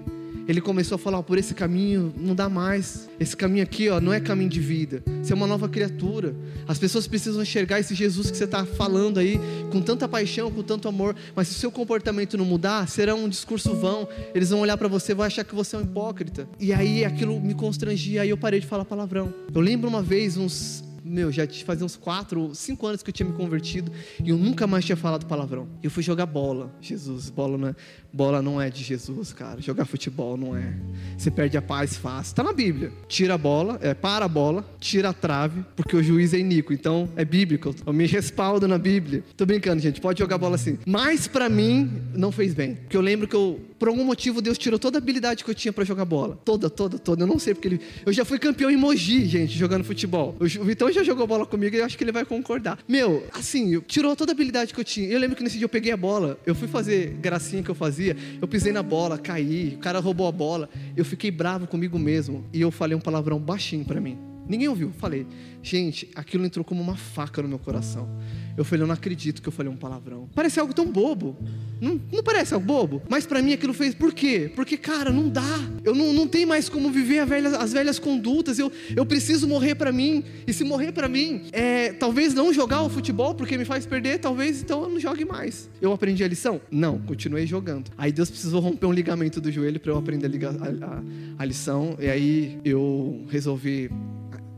[0.48, 3.10] ele começou a falar: por esse caminho não dá mais.
[3.20, 5.04] Esse caminho aqui, ó, não é caminho de vida.
[5.22, 6.36] Você é uma nova criatura.
[6.68, 9.40] As pessoas precisam enxergar esse Jesus que você está falando aí
[9.72, 11.16] com tanta paixão, com tanto amor.
[11.36, 14.08] Mas se o seu comportamento não mudar, será um discurso vão.
[14.34, 16.48] Eles vão olhar para você, vão achar que você é um hipócrita.
[16.60, 18.22] E aí aquilo me constrangia.
[18.22, 19.34] Aí eu parei de falar palavrão.
[19.54, 23.30] Eu lembro uma vez uns meu, já fazia uns 4, 5 anos que eu tinha
[23.30, 23.92] me convertido
[24.24, 25.68] e eu nunca mais tinha falado palavrão.
[25.84, 26.74] Eu fui jogar bola.
[26.82, 27.76] Jesus, bola não é,
[28.16, 29.62] bola não é de Jesus, cara.
[29.62, 30.74] Jogar futebol não é.
[31.18, 32.32] Você perde a paz fácil.
[32.32, 32.90] Está na Bíblia.
[33.10, 36.72] Tira a bola, é, para a bola, tira a trave, porque o juiz é iníquo.
[36.72, 37.76] Então é bíblico.
[37.86, 39.22] Eu me respaldo na Bíblia.
[39.36, 40.00] Tô brincando, gente.
[40.00, 40.78] Pode jogar bola assim.
[40.86, 42.76] Mas para mim não fez bem.
[42.76, 45.56] Porque eu lembro que eu, por algum motivo, Deus tirou toda a habilidade que eu
[45.56, 46.40] tinha para jogar bola.
[46.46, 47.24] Toda, toda, toda.
[47.24, 47.82] Eu não sei porque ele.
[48.06, 50.38] Eu já fui campeão em Mogi, gente, jogando futebol.
[50.40, 52.80] O Vitão já jogou bola comigo e eu acho que ele vai concordar.
[52.88, 55.10] Meu, assim, tirou toda a habilidade que eu tinha.
[55.10, 57.76] Eu lembro que nesse dia eu peguei a bola, eu fui fazer gracinha que eu
[57.76, 58.05] fazia,
[58.42, 60.70] eu pisei na bola, caí, o cara roubou a bola.
[60.96, 64.18] Eu fiquei bravo comigo mesmo e eu falei um palavrão baixinho para mim.
[64.48, 64.92] Ninguém ouviu.
[64.92, 65.26] Falei,
[65.66, 68.08] gente, aquilo entrou como uma faca no meu coração.
[68.56, 70.30] Eu falei, eu não acredito que eu falei um palavrão.
[70.34, 71.36] Parece algo tão bobo.
[71.82, 73.02] Não, não parece algo bobo?
[73.10, 73.96] Mas para mim aquilo fez.
[73.96, 74.50] Por quê?
[74.56, 75.60] Porque, cara, não dá.
[75.84, 78.60] Eu não, não tenho mais como viver velha, as velhas condutas.
[78.60, 80.24] Eu, eu preciso morrer para mim.
[80.46, 84.20] E se morrer para mim, é, talvez não jogar o futebol porque me faz perder,
[84.20, 85.70] talvez então eu não jogue mais.
[85.82, 86.62] Eu aprendi a lição?
[86.70, 87.92] Não, continuei jogando.
[87.98, 91.04] Aí Deus precisou romper um ligamento do joelho para eu aprender a, a, a,
[91.40, 91.98] a lição.
[92.00, 93.90] E aí eu resolvi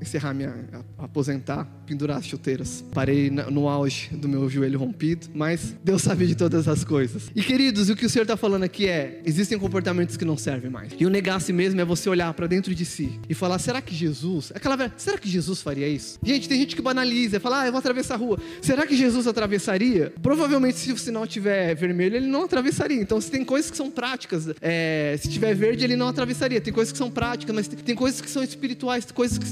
[0.02, 0.54] encerrar minha
[0.98, 2.84] aposentar, pendurar as chuteiras.
[2.94, 7.32] Parei no auge do meu joelho rompido, mas Deus sabe de todas as coisas.
[7.36, 10.70] E queridos, o que o Senhor está falando aqui é: existem comportamentos que não servem
[10.70, 10.94] mais.
[11.00, 13.60] E o negar a si mesmo é você olhar para dentro de si e falar:
[13.60, 14.52] será que Jesus?
[14.54, 16.20] Aquela será que Jesus faria isso?
[16.24, 18.40] Gente, tem gente que banaliza, fala: ah, eu vou atravessar a rua.
[18.62, 20.14] Será que Jesus atravessaria?
[20.22, 23.02] Provavelmente, se o sinal tiver vermelho, ele não atravessaria.
[23.02, 26.60] Então, se tem coisas que são práticas, é, se tiver verde, ele não atravessaria.
[26.62, 29.46] Tem coisas que são práticas, mas tem, tem coisas que são espirituais, coisas que,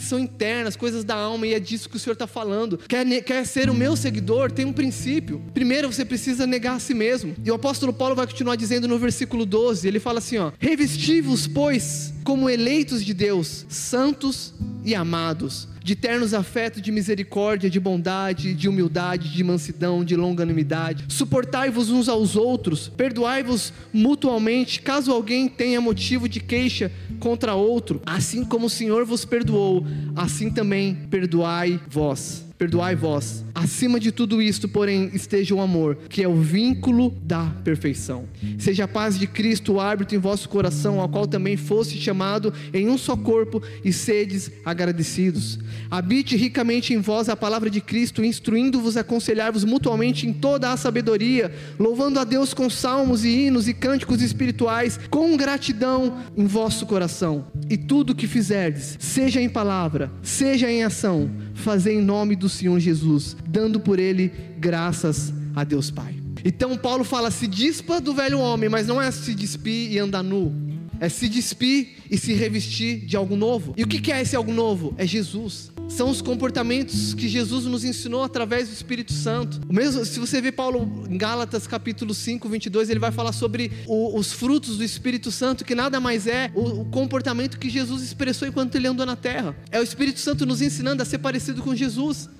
[0.00, 2.78] que são internas, coisas da alma, e é disso que o Senhor está falando.
[2.88, 4.50] Quer, quer ser o meu seguidor?
[4.50, 5.42] Tem um princípio.
[5.52, 7.34] Primeiro você precisa negar a si mesmo.
[7.44, 11.46] E o apóstolo Paulo vai continuar dizendo no versículo 12: ele fala assim: ó, revesti-vos,
[11.46, 18.54] pois, como eleitos de Deus, santos e amados de ternos afetos de misericórdia, de bondade,
[18.54, 21.04] de humildade, de mansidão, de longanimidade.
[21.08, 28.44] Suportai-vos uns aos outros, perdoai-vos mutualmente, caso alguém tenha motivo de queixa contra outro, assim
[28.44, 33.42] como o Senhor vos perdoou, assim também perdoai vós perdoai vós.
[33.54, 38.28] Acima de tudo isto, porém, esteja o amor, que é o vínculo da perfeição.
[38.58, 42.52] Seja a paz de Cristo o árbitro em vosso coração, ao qual também foste chamado
[42.74, 45.58] em um só corpo, e sedes agradecidos.
[45.90, 51.50] Habite ricamente em vós a palavra de Cristo, instruindo-vos, aconselhar-vos mutuamente em toda a sabedoria,
[51.78, 57.46] louvando a Deus com salmos e hinos e cânticos espirituais, com gratidão em vosso coração.
[57.70, 62.48] E tudo o que fizerdes, seja em palavra, seja em ação, fazei em nome do
[62.48, 66.16] Senhor Jesus, dando por ele graças a Deus Pai.
[66.44, 70.22] Então Paulo fala: se dispa do velho homem, mas não é se despir e andar
[70.22, 70.52] nu,
[70.98, 73.74] é se despir e se revestir de algo novo.
[73.76, 74.94] E o que é esse algo novo?
[74.96, 75.70] É Jesus.
[75.90, 79.60] São os comportamentos que Jesus nos ensinou através do Espírito Santo.
[79.68, 83.72] O mesmo, se você vê Paulo em Gálatas capítulo 5, 22, ele vai falar sobre
[83.86, 88.02] o, os frutos do Espírito Santo, que nada mais é o, o comportamento que Jesus
[88.02, 89.54] expressou enquanto ele andou na terra.
[89.70, 92.30] É o Espírito Santo nos ensinando a ser parecido com Jesus.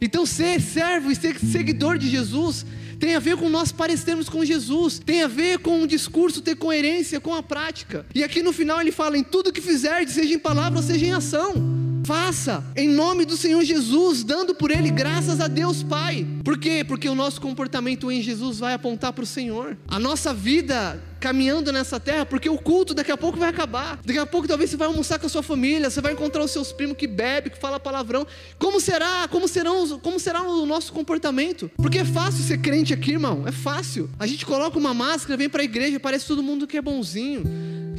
[0.00, 2.66] Então, ser servo e ser seguidor de Jesus
[2.98, 6.56] tem a ver com nós parecermos com Jesus, tem a ver com o discurso ter
[6.56, 8.06] coerência com a prática.
[8.14, 11.04] E aqui no final ele fala: em tudo que fizer, seja em palavra ou seja
[11.04, 11.75] em ação.
[12.06, 16.24] Faça em nome do Senhor Jesus, dando por Ele graças a Deus Pai.
[16.44, 16.84] Por quê?
[16.86, 19.76] Porque o nosso comportamento em Jesus vai apontar para o Senhor.
[19.88, 23.98] A nossa vida caminhando nessa terra, porque o culto daqui a pouco vai acabar.
[24.04, 26.52] Daqui a pouco talvez você vai almoçar com a sua família, você vai encontrar os
[26.52, 28.24] seus primos que bebe, que fala palavrão.
[28.56, 29.26] Como será?
[29.26, 31.68] Como serão, como será o nosso comportamento?
[31.76, 33.42] Porque é fácil ser crente aqui, irmão.
[33.48, 34.08] É fácil.
[34.16, 37.42] A gente coloca uma máscara, vem para a igreja, parece todo mundo que é bonzinho,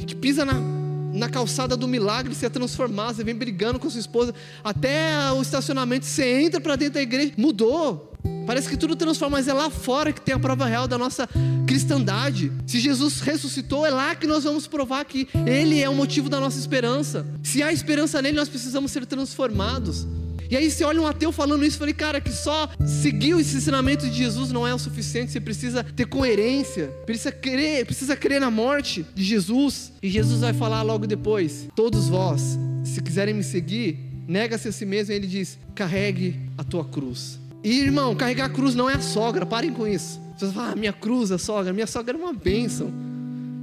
[0.06, 0.77] que pisa na
[1.18, 5.42] na calçada do milagre se é transformar, você vem brigando com sua esposa, até o
[5.42, 8.12] estacionamento, você entra para dentro da igreja, mudou.
[8.46, 11.28] Parece que tudo transforma, mas é lá fora que tem a prova real da nossa
[11.66, 12.50] cristandade.
[12.66, 16.40] Se Jesus ressuscitou, é lá que nós vamos provar que Ele é o motivo da
[16.40, 17.26] nossa esperança.
[17.42, 20.06] Se há esperança nele, nós precisamos ser transformados.
[20.50, 24.10] E aí você olha um ateu falando isso fala, cara, que só seguir os ensinamentos
[24.10, 28.50] de Jesus não é o suficiente, você precisa ter coerência, precisa crer, precisa crer na
[28.50, 29.92] morte de Jesus.
[30.02, 34.86] E Jesus vai falar logo depois: todos vós, se quiserem me seguir, nega-se a si
[34.86, 37.38] mesmo, e ele diz: carregue a tua cruz.
[37.62, 40.20] E irmão, carregar a cruz não é a sogra, parem com isso.
[40.38, 42.92] Você fala, ah, minha cruz, a sogra, minha sogra é uma bênção.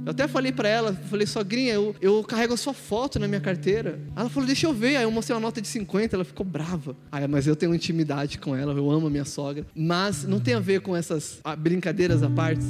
[0.06, 3.40] Eu até falei para ela, falei, sogrinha, eu, eu carrego a sua foto na minha
[3.40, 3.98] carteira.
[4.14, 4.98] Ela falou, deixa eu ver.
[4.98, 6.96] Aí eu mostrei uma nota de 50, ela ficou brava.
[7.10, 9.66] Aí, mas eu tenho intimidade com ela, eu amo a minha sogra.
[9.74, 12.64] Mas não tem a ver com essas brincadeiras à parte.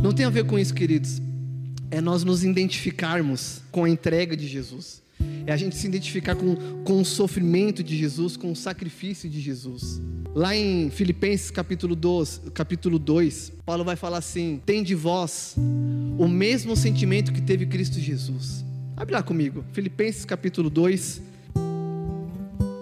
[0.00, 1.22] Não tem a ver com isso, queridos.
[1.92, 5.00] É nós nos identificarmos com a entrega de Jesus.
[5.46, 9.40] É a gente se identificar com, com o sofrimento de Jesus, com o sacrifício de
[9.40, 10.00] Jesus.
[10.34, 15.56] Lá em Filipenses capítulo 2, capítulo 2, Paulo vai falar assim: Tem de vós
[16.18, 18.64] o mesmo sentimento que teve Cristo Jesus.
[18.96, 21.22] Abre lá comigo, Filipenses capítulo 2,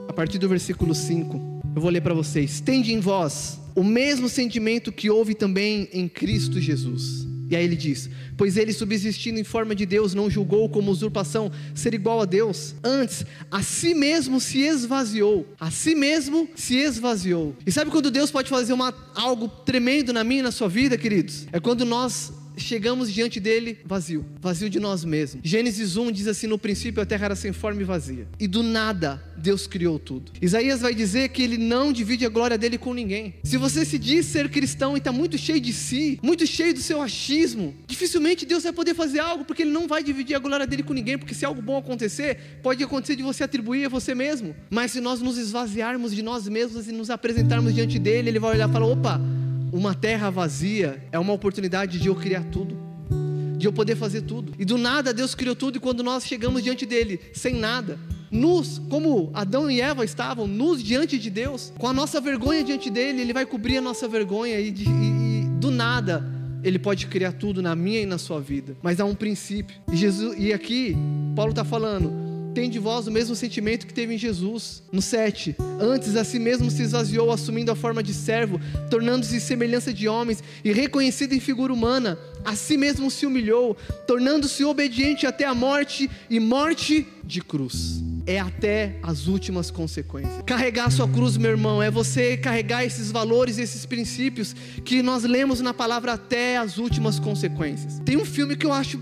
[0.08, 1.62] a partir do versículo 5.
[1.76, 2.60] Eu vou ler para vocês.
[2.60, 7.76] Tende em vós o mesmo sentimento que houve também em Cristo Jesus e aí ele
[7.76, 12.24] diz: Pois ele, subsistindo em forma de Deus, não julgou como usurpação ser igual a
[12.24, 12.74] Deus.
[12.84, 15.46] Antes, a si mesmo se esvaziou.
[15.58, 17.56] A si mesmo se esvaziou.
[17.66, 20.98] E sabe quando Deus pode fazer uma, algo tremendo na minha e na sua vida,
[20.98, 21.46] queridos?
[21.52, 25.40] É quando nós chegamos diante dele vazio, vazio de nós mesmos.
[25.44, 28.62] Gênesis 1 diz assim: No princípio a terra era sem forma e vazia, e do
[28.62, 30.32] nada Deus criou tudo.
[30.42, 33.34] Isaías vai dizer que ele não divide a glória dele com ninguém.
[33.44, 36.80] Se você se diz ser cristão e está muito cheio de si, muito cheio do
[36.80, 40.66] seu achismo, dificilmente Deus vai poder fazer algo, porque ele não vai dividir a glória
[40.66, 44.14] dele com ninguém, porque se algo bom acontecer, pode acontecer de você atribuir a você
[44.14, 44.54] mesmo.
[44.70, 48.52] Mas se nós nos esvaziarmos de nós mesmos e nos apresentarmos diante dele, ele vai
[48.52, 49.20] olhar e falar: opa
[49.72, 52.76] uma terra vazia é uma oportunidade de eu criar tudo,
[53.56, 54.52] de eu poder fazer tudo.
[54.58, 57.98] E do nada Deus criou tudo, e quando nós chegamos diante dele, sem nada,
[58.30, 62.90] nus, como Adão e Eva estavam, nus diante de Deus, com a nossa vergonha diante
[62.90, 67.32] dele, ele vai cobrir a nossa vergonha e, e, e do nada ele pode criar
[67.32, 68.76] tudo na minha e na sua vida.
[68.82, 69.76] Mas há um princípio.
[69.92, 70.96] Jesus, e aqui
[71.34, 72.27] Paulo está falando,
[72.58, 74.82] tem de vós o mesmo sentimento que teve em Jesus.
[74.90, 75.54] No 7.
[75.80, 80.42] Antes a si mesmo se esvaziou, assumindo a forma de servo, tornando-se semelhança de homens
[80.64, 82.18] e reconhecido em figura humana.
[82.44, 83.76] A si mesmo se humilhou,
[84.08, 88.02] tornando-se obediente até a morte e morte de cruz.
[88.26, 90.42] É até as últimas consequências.
[90.44, 94.52] Carregar a sua cruz, meu irmão, é você carregar esses valores, esses princípios
[94.84, 98.00] que nós lemos na palavra até as últimas consequências.
[98.04, 98.98] Tem um filme que eu acho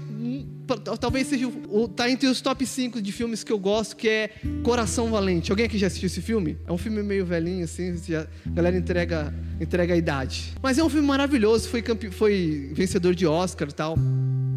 [0.99, 4.31] talvez seja o, tá entre os top 5 de filmes que eu gosto, que é
[4.63, 5.51] Coração Valente.
[5.51, 6.59] Alguém aqui já assistiu esse filme?
[6.67, 10.53] É um filme meio velhinho, assim, já, a galera entrega, entrega a idade.
[10.63, 13.97] Mas é um filme maravilhoso, foi, foi vencedor de Oscar e tal.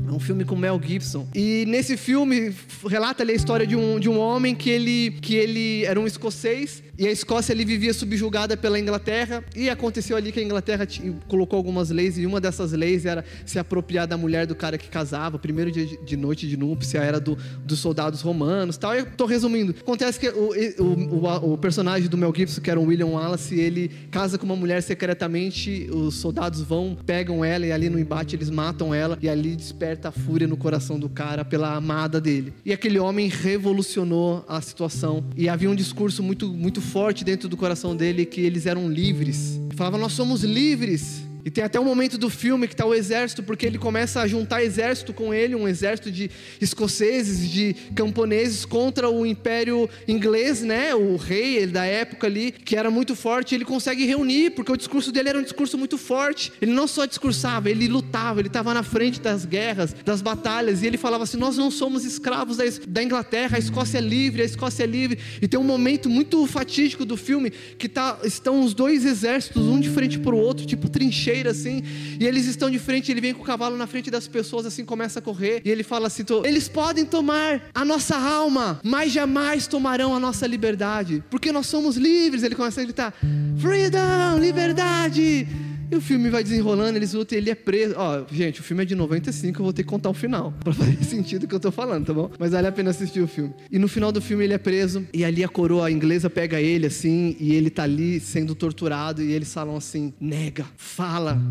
[0.09, 1.27] É um filme com Mel Gibson.
[1.35, 2.51] E nesse filme
[2.87, 6.07] relata ali a história de um, de um homem que ele, que ele era um
[6.07, 10.85] escocês e a Escócia ali vivia subjugada pela Inglaterra e aconteceu ali que a Inglaterra
[11.29, 14.89] colocou algumas leis e uma dessas leis era se apropriar da mulher do cara que
[14.89, 18.93] casava, primeiro dia de noite de núpcia era do, dos soldados romanos, tal.
[18.93, 19.73] Eu tô resumindo.
[19.79, 20.51] Acontece que o,
[20.83, 24.45] o, o, o personagem do Mel Gibson, que era o William Wallace, ele casa com
[24.45, 29.17] uma mulher secretamente, os soldados vão, pegam ela e ali no embate eles matam ela
[29.21, 32.53] e ali desperta a fúria no coração do cara pela amada dele.
[32.65, 37.57] E aquele homem revolucionou a situação e havia um discurso muito muito forte dentro do
[37.57, 39.59] coração dele que eles eram livres.
[39.75, 41.28] Falava: Nós somos livres.
[41.49, 44.27] E tem até um momento do filme que está o exército, porque ele começa a
[44.27, 46.29] juntar exército com ele, um exército de
[46.62, 50.93] escoceses, de camponeses contra o império inglês, né?
[50.93, 53.55] O rei da época ali, que era muito forte.
[53.55, 56.53] Ele consegue reunir, porque o discurso dele era um discurso muito forte.
[56.62, 60.85] Ele não só discursava, ele lutava, ele estava na frente das guerras, das batalhas, e
[60.85, 62.57] ele falava assim: Nós não somos escravos
[62.88, 65.17] da Inglaterra, a Escócia é livre, a Escócia é livre.
[65.41, 69.79] E tem um momento muito fatídico do filme que tá, estão os dois exércitos, um
[69.79, 71.84] de frente para o outro, tipo trincheira assim,
[72.19, 74.86] e eles estão de frente, ele vem com o cavalo na frente das pessoas, assim,
[74.86, 79.67] começa a correr, e ele fala assim: eles podem tomar a nossa alma, mas jamais
[79.67, 82.43] tomarão a nossa liberdade, porque nós somos livres.
[82.43, 83.13] Ele começa a gritar:
[83.58, 85.47] freedom, liberdade.
[85.91, 87.95] E o filme vai desenrolando, eles lutam ele é preso.
[87.97, 90.71] Ó, gente, o filme é de 95, eu vou ter que contar o final, para
[90.71, 92.30] fazer sentido o que eu tô falando, tá bom?
[92.38, 93.54] Mas vale a pena assistir o filme.
[93.71, 96.86] E no final do filme ele é preso, e ali a coroa inglesa pega ele
[96.86, 101.41] assim, e ele tá ali sendo torturado, e eles falam assim: nega, fala,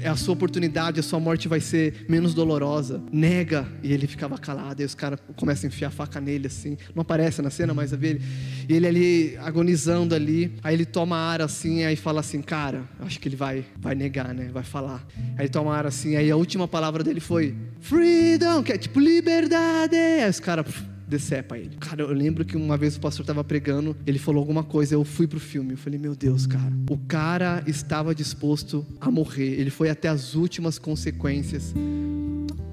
[0.00, 3.00] é a sua oportunidade, a sua morte vai ser menos dolorosa.
[3.12, 3.68] Nega.
[3.82, 6.76] E ele ficava calado, e os caras começam a enfiar a faca nele assim.
[6.94, 8.22] Não aparece na cena, mas a ver ele.
[8.68, 13.20] E ele ali agonizando ali, aí ele toma ar assim, aí fala assim: cara, acho
[13.20, 14.50] que ele vai vai negar, né?
[14.52, 15.06] Vai falar.
[15.36, 19.96] Aí tomaram assim, aí a última palavra dele foi freedom, que é tipo liberdade.
[19.96, 20.66] Aí os caras
[21.08, 21.76] decepa ele.
[21.80, 25.04] Cara, eu lembro que uma vez o pastor estava pregando, ele falou alguma coisa, eu
[25.04, 29.70] fui pro filme, eu falei, meu Deus, cara, o cara estava disposto a morrer, ele
[29.70, 31.74] foi até as últimas consequências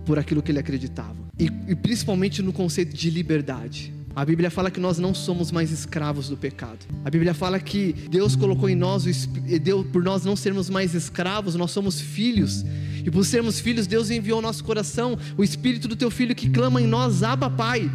[0.06, 1.16] por aquilo que ele acreditava.
[1.40, 3.95] E, e principalmente no conceito de liberdade.
[4.16, 6.86] A Bíblia fala que nós não somos mais escravos do pecado.
[7.04, 9.04] A Bíblia fala que Deus colocou em nós,
[9.62, 12.64] Deus, por nós não sermos mais escravos, nós somos filhos.
[13.06, 16.50] E por sermos filhos, Deus enviou ao nosso coração o Espírito do Teu Filho que
[16.50, 17.92] clama em nós, Abba Pai.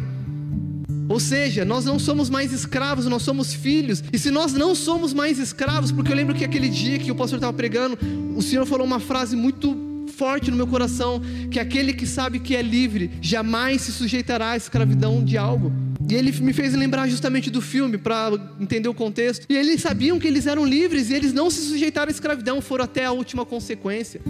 [1.09, 4.03] Ou seja, nós não somos mais escravos, nós somos filhos.
[4.13, 7.15] E se nós não somos mais escravos, porque eu lembro que aquele dia que o
[7.15, 7.97] pastor estava pregando,
[8.35, 12.55] o Senhor falou uma frase muito forte no meu coração, que aquele que sabe que
[12.55, 15.73] é livre jamais se sujeitará à escravidão de algo.
[16.09, 19.45] E ele me fez lembrar justamente do filme para entender o contexto.
[19.49, 22.85] E eles sabiam que eles eram livres e eles não se sujeitaram à escravidão, foram
[22.85, 24.21] até a última consequência.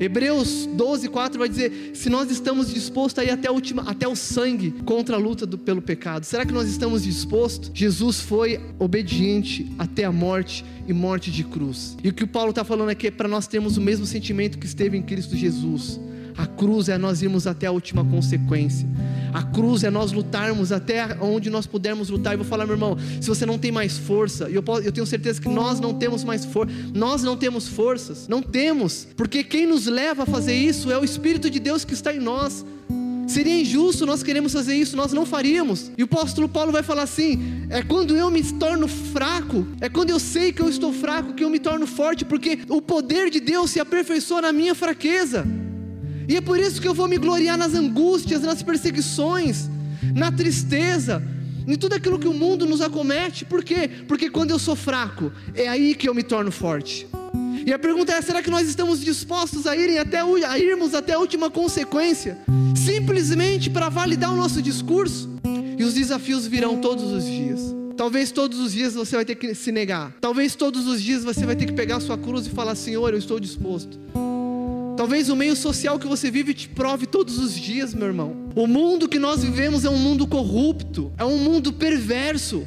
[0.00, 4.06] Hebreus 12, 4 vai dizer: se nós estamos dispostos a ir até, a última, até
[4.06, 7.70] o sangue contra a luta do, pelo pecado, será que nós estamos dispostos?
[7.74, 11.96] Jesus foi obediente até a morte e morte de cruz.
[12.02, 14.58] E o que o Paulo está falando aqui é para nós termos o mesmo sentimento
[14.58, 15.98] que esteve em Cristo Jesus.
[16.38, 18.88] A cruz é nós irmos até a última consequência.
[19.34, 22.34] A cruz é nós lutarmos até onde nós pudermos lutar.
[22.34, 25.40] E vou falar, meu irmão, se você não tem mais força, eu, eu tenho certeza
[25.40, 29.86] que nós não temos mais força, nós não temos forças, não temos, porque quem nos
[29.86, 32.64] leva a fazer isso é o Espírito de Deus que está em nós.
[33.26, 35.90] Seria injusto nós queremos fazer isso, nós não faríamos.
[35.98, 40.10] E o apóstolo Paulo vai falar assim: é quando eu me torno fraco, é quando
[40.10, 43.40] eu sei que eu estou fraco, que eu me torno forte, porque o poder de
[43.40, 45.44] Deus se aperfeiçoa na minha fraqueza.
[46.28, 49.70] E é por isso que eu vou me gloriar nas angústias, nas perseguições,
[50.14, 51.22] na tristeza,
[51.66, 53.46] em tudo aquilo que o mundo nos acomete.
[53.46, 53.88] Por quê?
[54.06, 57.06] Porque quando eu sou fraco, é aí que eu me torno forte.
[57.66, 61.14] E a pergunta é: será que nós estamos dispostos a, irem até, a irmos até
[61.14, 62.38] a última consequência,
[62.76, 65.30] simplesmente para validar o nosso discurso?
[65.78, 67.60] E os desafios virão todos os dias.
[67.96, 70.14] Talvez todos os dias você vai ter que se negar.
[70.20, 73.12] Talvez todos os dias você vai ter que pegar a sua cruz e falar: Senhor,
[73.12, 73.98] eu estou disposto.
[74.98, 78.50] Talvez o meio social que você vive te prove todos os dias, meu irmão.
[78.56, 82.66] O mundo que nós vivemos é um mundo corrupto, é um mundo perverso.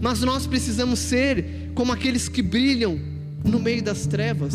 [0.00, 2.98] Mas nós precisamos ser como aqueles que brilham
[3.44, 4.54] no meio das trevas,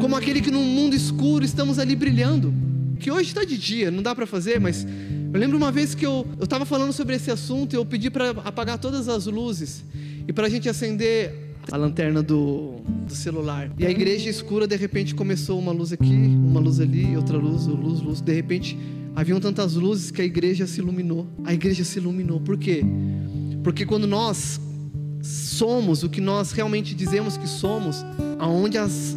[0.00, 2.54] como aquele que no mundo escuro estamos ali brilhando.
[3.00, 4.86] Que hoje está de dia, não dá para fazer, mas
[5.34, 8.30] eu lembro uma vez que eu estava falando sobre esse assunto e eu pedi para
[8.30, 9.82] apagar todas as luzes
[10.28, 13.70] e para a gente acender a lanterna do, do, celular.
[13.78, 17.66] E a igreja escura, de repente, começou uma luz aqui, uma luz ali, outra luz,
[17.66, 18.20] luz, luz.
[18.20, 18.78] De repente,
[19.14, 21.26] haviam tantas luzes que a igreja se iluminou.
[21.44, 22.40] A igreja se iluminou.
[22.40, 22.82] Por quê?
[23.62, 24.60] Porque quando nós
[25.22, 28.04] somos o que nós realmente dizemos que somos,
[28.38, 29.16] aonde as,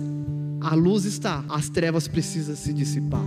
[0.62, 3.24] a luz está, as trevas precisam se dissipar.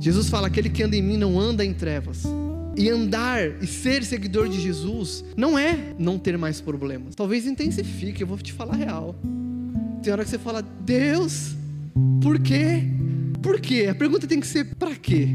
[0.00, 2.24] Jesus fala: aquele que anda em mim não anda em trevas.
[2.76, 7.14] E andar e ser seguidor de Jesus não é não ter mais problemas.
[7.14, 9.14] Talvez intensifique, eu vou te falar real.
[10.02, 11.54] Tem hora que você fala, Deus,
[12.22, 12.82] por quê?
[13.42, 13.88] Por quê?
[13.90, 15.28] A pergunta tem que ser: para quê?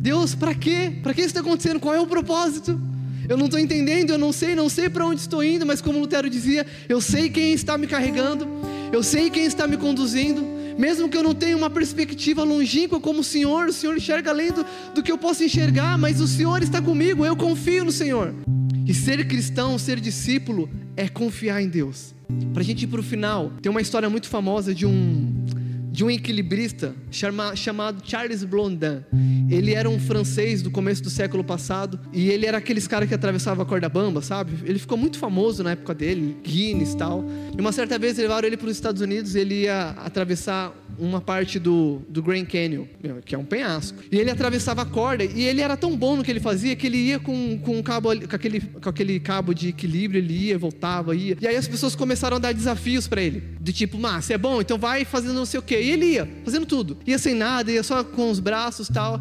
[0.00, 0.92] Deus, para quê?
[1.02, 1.80] Para que isso está acontecendo?
[1.80, 2.80] Qual é o propósito?
[3.28, 5.98] Eu não estou entendendo, eu não sei, não sei para onde estou indo, mas como
[5.98, 8.46] Lutero dizia, eu sei quem está me carregando,
[8.90, 10.42] eu sei quem está me conduzindo,
[10.78, 14.52] mesmo que eu não tenha uma perspectiva longínqua como o Senhor, o Senhor enxerga além
[14.52, 14.64] do,
[14.94, 18.32] do que eu posso enxergar, mas o Senhor está comigo, eu confio no Senhor.
[18.86, 22.14] E ser cristão, ser discípulo, é confiar em Deus.
[22.52, 25.37] Para a gente ir para o final, tem uma história muito famosa de um
[25.98, 29.02] de um equilibrista chama, chamado Charles Blondin.
[29.50, 33.12] Ele era um francês do começo do século passado e ele era aqueles cara que
[33.12, 34.52] atravessava a corda bamba, sabe?
[34.64, 37.24] Ele ficou muito famoso na época dele, Guinness e tal.
[37.52, 41.58] E uma certa vez levaram ele para os Estados Unidos, ele ia atravessar uma parte
[41.58, 42.84] do, do Grand Canyon,
[43.24, 43.98] que é um penhasco.
[44.10, 46.86] E ele atravessava a corda e ele era tão bom no que ele fazia que
[46.86, 50.58] ele ia com, com, um cabo, com, aquele, com aquele cabo de equilíbrio, ele ia,
[50.58, 51.36] voltava, ia.
[51.40, 54.38] E aí as pessoas começaram a dar desafios para ele, de tipo, mas você é
[54.38, 55.80] bom, então vai fazendo não sei o quê.
[55.80, 56.98] E ele ia, fazendo tudo.
[57.06, 59.20] Ia sem nada, ia só com os braços tal.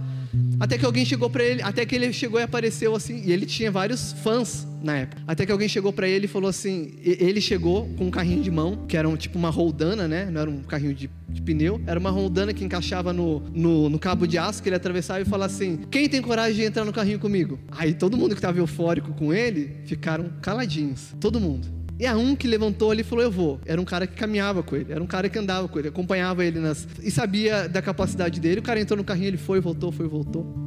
[0.60, 3.46] Até que alguém chegou para ele, até que ele chegou e apareceu assim, e ele
[3.46, 5.22] tinha vários fãs na época.
[5.28, 8.50] Até que alguém chegou para ele e falou assim: ele chegou com um carrinho de
[8.50, 10.30] mão, que era um, tipo uma roldana, né?
[10.32, 14.00] Não era um carrinho de, de pneu, era uma roldana que encaixava no, no, no,
[14.00, 16.94] cabo de aço que ele atravessava e falava assim: Quem tem coragem de entrar no
[16.94, 17.60] carrinho comigo?
[17.72, 21.14] Aí todo mundo que estava eufórico com ele ficaram caladinhos.
[21.20, 21.77] Todo mundo.
[22.00, 23.60] E a um que levantou ali e falou: Eu vou.
[23.66, 26.46] Era um cara que caminhava com ele, era um cara que andava com ele, acompanhava
[26.46, 26.88] ele nas.
[27.02, 28.60] e sabia da capacidade dele.
[28.60, 30.67] O cara entrou no carrinho, ele foi, voltou, foi, voltou.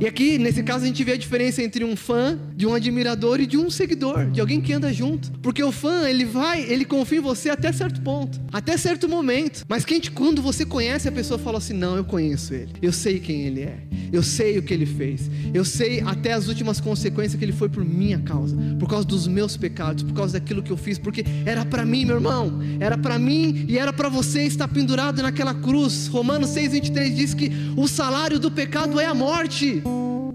[0.00, 3.38] E aqui, nesse caso, a gente vê a diferença entre um fã, de um admirador
[3.38, 5.30] e de um seguidor, de alguém que anda junto.
[5.42, 9.62] Porque o fã, ele vai, ele confia em você até certo ponto, até certo momento.
[9.68, 9.84] Mas
[10.14, 13.60] quando você conhece, a pessoa fala assim: Não, eu conheço ele, eu sei quem ele
[13.60, 13.78] é,
[14.10, 17.68] eu sei o que ele fez, eu sei até as últimas consequências que ele foi
[17.68, 21.22] por minha causa, por causa dos meus pecados, por causa daquilo que eu fiz, porque
[21.44, 25.52] era para mim, meu irmão, era para mim e era para você estar pendurado naquela
[25.52, 26.06] cruz.
[26.06, 29.82] Romanos 6,23 diz que o salário do pecado é a morte.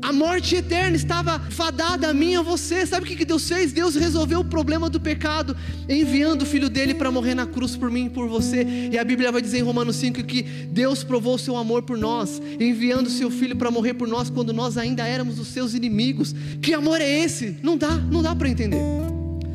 [0.02, 2.86] A morte eterna estava fadada a mim e a você.
[2.86, 3.72] Sabe o que Deus fez?
[3.72, 5.56] Deus resolveu o problema do pecado,
[5.90, 8.90] enviando o filho dele para morrer na cruz por mim e por você.
[8.92, 11.98] E a Bíblia vai dizer em Romanos 5 que Deus provou o seu amor por
[11.98, 15.74] nós, enviando o seu filho para morrer por nós quando nós ainda éramos os seus
[15.74, 16.36] inimigos.
[16.62, 17.58] Que amor é esse?
[17.62, 18.82] Não dá, não dá para entender.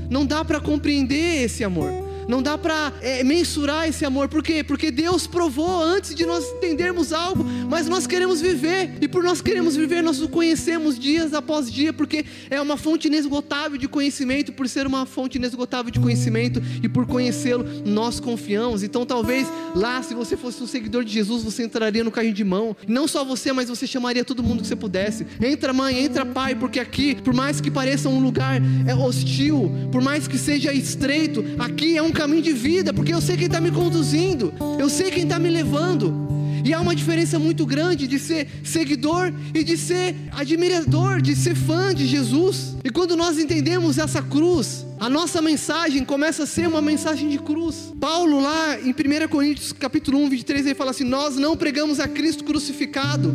[0.09, 2.10] Não dá para compreender esse amor.
[2.31, 4.29] Não dá para é, mensurar esse amor.
[4.29, 4.63] Por quê?
[4.63, 8.99] Porque Deus provou antes de nós entendermos algo, mas nós queremos viver.
[9.01, 13.09] E por nós queremos viver, nós o conhecemos dias após dia, porque é uma fonte
[13.09, 14.53] inesgotável de conhecimento.
[14.53, 18.85] Por ser uma fonte inesgotável de conhecimento e por conhecê-lo, nós confiamos.
[18.85, 22.45] Então, talvez lá, se você fosse um seguidor de Jesus, você entraria no carrinho de
[22.45, 22.77] mão.
[22.87, 25.27] Não só você, mas você chamaria todo mundo que você pudesse.
[25.43, 30.01] Entra, mãe, entra, pai, porque aqui, por mais que pareça um lugar é hostil, por
[30.01, 33.63] mais que seja estreito, aqui é um caminho de vida, porque eu sei quem está
[33.63, 36.29] me conduzindo, eu sei quem está me levando.
[36.63, 41.55] E há uma diferença muito grande de ser seguidor e de ser admirador, de ser
[41.55, 42.77] fã de Jesus.
[42.85, 47.39] E quando nós entendemos essa cruz, a nossa mensagem começa a ser uma mensagem de
[47.39, 47.91] cruz.
[47.99, 52.07] Paulo lá em 1 Coríntios capítulo 1, 23, ele fala assim: "Nós não pregamos a
[52.07, 53.35] Cristo crucificado,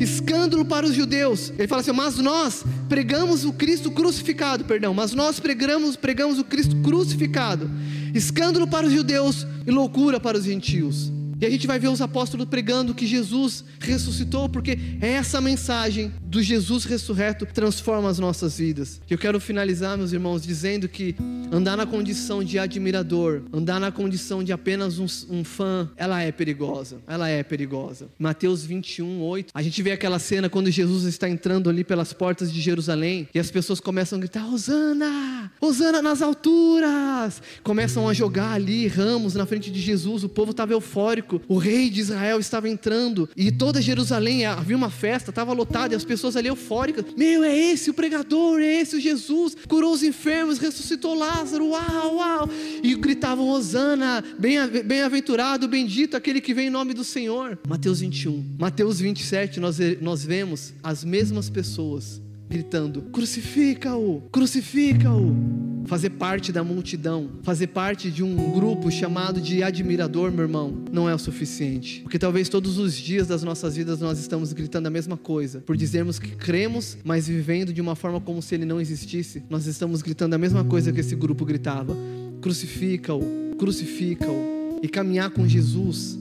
[0.00, 1.52] escândalo para os judeus".
[1.56, 6.44] Ele fala assim: "Mas nós pregamos o Cristo crucificado, perdão, mas nós pregamos, pregamos o
[6.44, 7.70] Cristo crucificado,
[8.14, 11.12] escândalo para os judeus e loucura para os gentios".
[11.40, 16.12] E a gente vai ver os apóstolos pregando que Jesus ressuscitou, porque é essa mensagem
[16.20, 19.00] do Jesus ressurreto transforma as nossas vidas.
[19.08, 21.14] Eu quero finalizar, meus irmãos, dizendo que
[21.52, 26.32] andar na condição de admirador, andar na condição de apenas um, um fã, ela é
[26.32, 26.98] perigosa.
[27.06, 28.08] Ela é perigosa.
[28.18, 29.52] Mateus 21, 8.
[29.54, 33.38] A gente vê aquela cena quando Jesus está entrando ali pelas portas de Jerusalém e
[33.38, 35.52] as pessoas começam a gritar: Hosana!
[35.60, 37.40] Hosana nas alturas!
[37.62, 40.24] Começam a jogar ali ramos na frente de Jesus.
[40.24, 41.27] O povo estava eufórico.
[41.48, 45.96] O rei de Israel estava entrando e toda Jerusalém havia uma festa, estava lotada e
[45.96, 47.04] as pessoas ali eufóricas.
[47.16, 49.56] Meu, é esse o pregador, é esse o Jesus.
[49.66, 51.68] Curou os enfermos, ressuscitou Lázaro.
[51.68, 52.50] Uau, uau!
[52.82, 54.24] E gritavam: Hosana!
[54.38, 57.58] Bem-aventurado, bendito aquele que vem em nome do Senhor.
[57.66, 58.56] Mateus 21.
[58.58, 65.58] Mateus 27, nós, nós vemos as mesmas pessoas gritando: crucifica-o, crucifica-o.
[65.86, 71.08] Fazer parte da multidão, fazer parte de um grupo chamado de admirador, meu irmão, não
[71.08, 72.02] é o suficiente.
[72.02, 75.78] Porque talvez todos os dias das nossas vidas nós estamos gritando a mesma coisa, por
[75.78, 80.02] dizermos que cremos, mas vivendo de uma forma como se ele não existisse, nós estamos
[80.02, 81.96] gritando a mesma coisa que esse grupo gritava:
[82.42, 84.58] crucifica-o, crucifica-o.
[84.80, 86.16] E caminhar com Jesus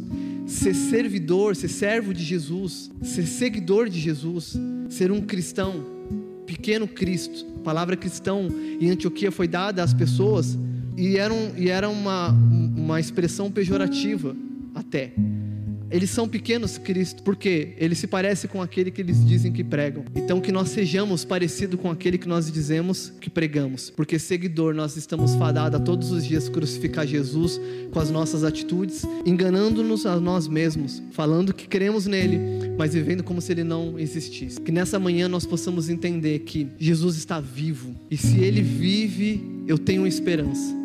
[0.48, 4.56] ser servidor, ser servo de Jesus, ser seguidor de Jesus,
[4.90, 5.97] ser um cristão,
[6.58, 7.46] pequeno Cristo.
[7.58, 8.48] A palavra cristão
[8.82, 10.58] em Antioquia foi dada às pessoas
[10.98, 14.36] e era, um, e era uma, uma expressão pejorativa
[14.74, 15.14] até.
[15.90, 20.04] Eles são pequenos Cristo, porque eles se parecem com aquele que eles dizem que pregam.
[20.16, 24.98] Então que nós sejamos parecidos com aquele que nós dizemos que pregamos, porque seguidor nós
[24.98, 27.60] estamos fadados a todos os dias crucificar Jesus
[27.92, 32.38] com as nossas atitudes, enganando-nos a nós mesmos, falando que cremos nele,
[32.78, 34.60] mas vivendo como se ele não existisse.
[34.60, 39.78] Que nessa manhã nós possamos entender que Jesus está vivo e se ele vive, eu
[39.78, 40.76] tenho esperança.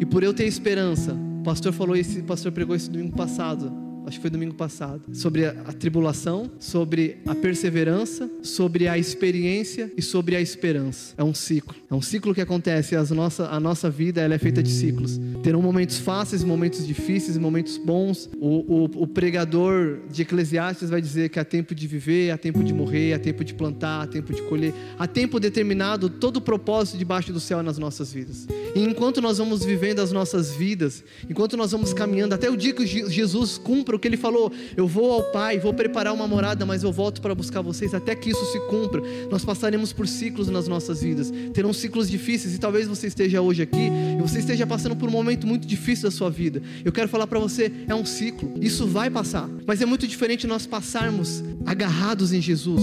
[0.00, 4.18] E por eu ter esperança, o pastor falou esse, pastor pregou esse domingo passado acho
[4.18, 10.36] que foi domingo passado, sobre a, tribulação, sobre a perseverança, sobre a experiência e sobre
[10.36, 11.14] a esperança.
[11.16, 11.74] É um ciclo.
[11.90, 12.96] É um ciclo que acontece.
[12.96, 15.20] As nossa, a nossa vida ela é feita de ciclos.
[15.42, 18.28] Terão momentos fáceis, momentos difíceis, momentos bons.
[18.40, 22.62] O, o, o pregador de Eclesiastes vai dizer que há tempo de viver, há tempo
[22.64, 24.74] de morrer, há tempo de plantar, há tempo de colher.
[24.98, 28.46] Há tempo determinado, todo o propósito debaixo do céu nas nossas vidas.
[28.74, 32.72] E enquanto nós vamos vivendo as nossas vidas, enquanto nós vamos caminhando, até o dia
[32.72, 36.64] que Jesus cumpra o que ele falou: Eu vou ao Pai, vou preparar uma morada,
[36.66, 39.02] mas eu volto para buscar vocês até que isso se cumpra.
[39.30, 43.62] Nós passaremos por ciclos nas nossas vidas, terão ciclos difíceis, e talvez você esteja hoje
[43.62, 46.62] aqui e você esteja passando por um momento muito difícil da sua vida.
[46.84, 50.46] Eu quero falar para você: é um ciclo, isso vai passar, mas é muito diferente
[50.46, 52.82] nós passarmos agarrados em Jesus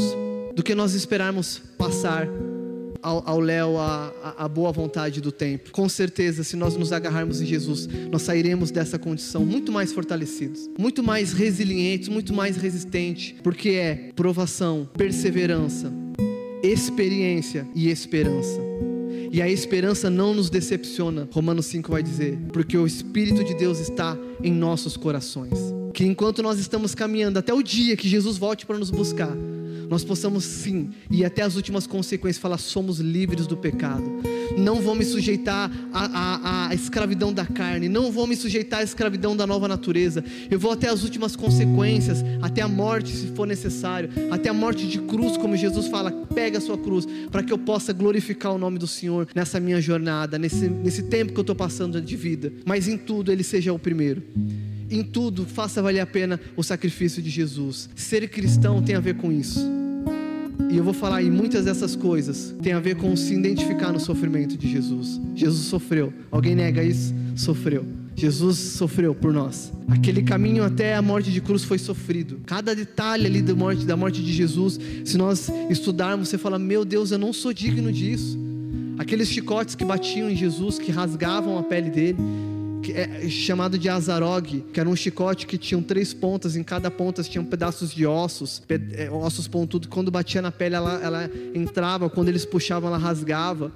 [0.56, 2.28] do que nós esperarmos passar
[3.02, 5.72] ao Léo a, a, boa vontade do tempo.
[5.72, 10.70] Com certeza, se nós nos agarrarmos em Jesus, nós sairemos dessa condição muito mais fortalecidos,
[10.78, 15.92] muito mais resilientes, muito mais resistentes, porque é provação, perseverança,
[16.62, 18.60] experiência e esperança.
[19.32, 23.80] E a esperança não nos decepciona, Romanos 5 vai dizer, porque o Espírito de Deus
[23.80, 25.54] está em nossos corações.
[25.94, 29.36] Que enquanto nós estamos caminhando até o dia que Jesus volte para nos buscar,
[29.90, 34.04] nós possamos sim e até as últimas consequências falar somos livres do pecado.
[34.58, 38.84] Não vou me sujeitar à, à, à escravidão da carne, não vou me sujeitar à
[38.84, 40.24] escravidão da nova natureza.
[40.50, 44.88] Eu vou até as últimas consequências, até a morte se for necessário, até a morte
[44.88, 48.58] de cruz, como Jesus fala, pega a sua cruz, para que eu possa glorificar o
[48.58, 52.54] nome do Senhor nessa minha jornada, nesse, nesse tempo que eu estou passando de vida.
[52.66, 54.24] Mas em tudo Ele seja o primeiro
[54.90, 57.90] em tudo faça valer a pena o sacrifício de Jesus.
[57.96, 59.60] Ser cristão tem a ver com isso.
[60.70, 64.00] E eu vou falar, e muitas dessas coisas tem a ver com se identificar no
[64.00, 65.20] sofrimento de Jesus.
[65.36, 66.14] Jesus sofreu.
[66.30, 67.14] Alguém nega isso?
[67.36, 67.86] Sofreu.
[68.16, 69.72] Jesus sofreu por nós.
[69.88, 72.42] Aquele caminho até a morte de cruz foi sofrido.
[72.46, 76.84] Cada detalhe ali da morte, da morte de Jesus, se nós estudarmos, você fala: Meu
[76.84, 78.38] Deus, eu não sou digno disso.
[78.98, 82.18] Aqueles chicotes que batiam em Jesus, que rasgavam a pele dele
[82.88, 87.24] é chamado de azarog, que era um chicote que tinha três pontas, em cada ponta
[87.24, 92.30] tinham pedaços de ossos, é, ossos pontudos, quando batia na pele ela, ela entrava, quando
[92.30, 93.72] eles puxavam ela rasgava.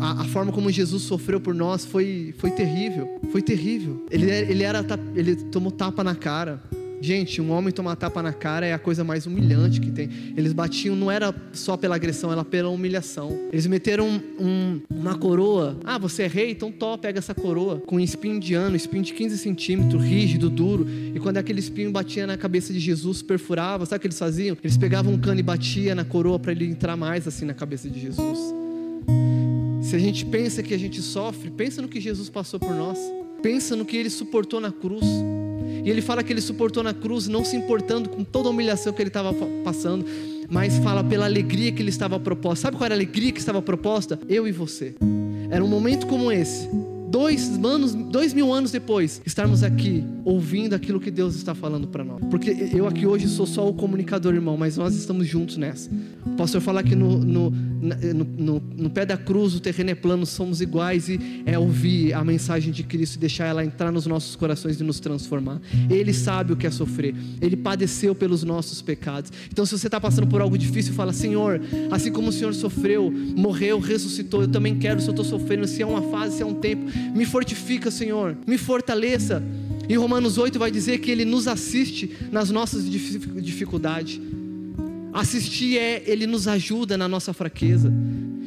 [0.00, 4.06] A, a, forma como Jesus sofreu por nós foi, foi terrível, foi terrível.
[4.10, 4.84] Ele, ele, era,
[5.14, 6.62] ele tomou tapa na cara,
[7.00, 10.08] Gente, um homem tomar tapa na cara é a coisa mais humilhante que tem.
[10.36, 13.48] Eles batiam, não era só pela agressão, era pela humilhação.
[13.52, 15.78] Eles meteram um, uma coroa.
[15.84, 16.50] Ah, você é rei?
[16.50, 17.76] Então to, pega essa coroa.
[17.86, 20.86] Com um espinho de ano, espinho de 15 centímetros, rígido, duro.
[21.14, 24.56] E quando aquele espinho batia na cabeça de Jesus, perfurava, sabe o que eles faziam?
[24.62, 27.88] Eles pegavam um cano e batia na coroa para ele entrar mais assim na cabeça
[27.88, 28.38] de Jesus.
[29.82, 32.98] Se a gente pensa que a gente sofre, pensa no que Jesus passou por nós.
[33.40, 35.04] Pensa no que ele suportou na cruz.
[35.84, 38.92] E ele fala que ele suportou na cruz, não se importando com toda a humilhação
[38.92, 40.04] que ele estava passando,
[40.48, 42.62] mas fala pela alegria que ele estava proposta.
[42.62, 44.18] Sabe qual era a alegria que estava proposta?
[44.28, 44.94] Eu e você.
[45.50, 46.68] Era um momento como esse
[47.10, 52.04] dois, anos, dois mil anos depois, estarmos aqui ouvindo aquilo que Deus está falando para
[52.04, 52.22] nós.
[52.30, 55.90] Porque eu aqui hoje sou só o comunicador, irmão, mas nós estamos juntos nessa.
[56.26, 59.94] O pastor falar que no, no, no, no, no pé da cruz o terreno é
[59.94, 64.06] plano, somos iguais e é ouvir a mensagem de Cristo e deixar ela entrar nos
[64.06, 65.60] nossos corações e nos transformar.
[65.88, 69.32] Ele sabe o que é sofrer, ele padeceu pelos nossos pecados.
[69.50, 73.10] Então, se você está passando por algo difícil, fala: Senhor, assim como o Senhor sofreu,
[73.10, 75.00] morreu, ressuscitou, eu também quero.
[75.00, 78.36] Se eu estou sofrendo, se é uma fase, se é um tempo, me fortifica, Senhor,
[78.46, 79.42] me fortaleça.
[79.88, 84.20] Em Romanos 8 vai dizer que Ele nos assiste nas nossas dificuldades.
[85.12, 87.92] Assistir é Ele nos ajuda na nossa fraqueza.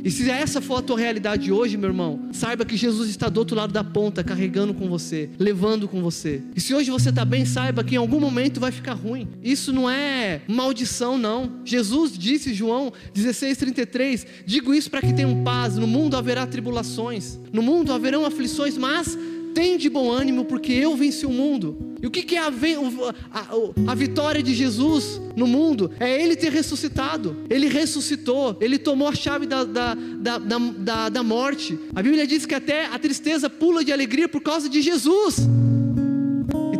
[0.04, 3.38] E se essa for a tua realidade hoje, meu irmão, saiba que Jesus está do
[3.38, 6.42] outro lado da ponta, carregando com você, levando com você.
[6.56, 9.28] E se hoje você está bem, saiba que em algum momento vai ficar ruim.
[9.44, 11.62] Isso não é maldição, não.
[11.64, 15.78] Jesus disse, João 16,33: Digo isso para que tenham paz.
[15.78, 19.18] No mundo haverá tribulações, no mundo haverão aflições, mas
[19.54, 21.91] tem de bom ânimo, porque eu venci o mundo.
[22.02, 25.92] E o que é a, a, a, vitória de Jesus no mundo?
[26.00, 27.46] É Ele ter ressuscitado.
[27.50, 28.58] Ele ressuscitou.
[28.60, 31.78] Ele tomou a chave da, da, da, da, da morte.
[31.96, 35.48] A Bíblia diz que até a tristeza pula de alegria por causa de Jesus.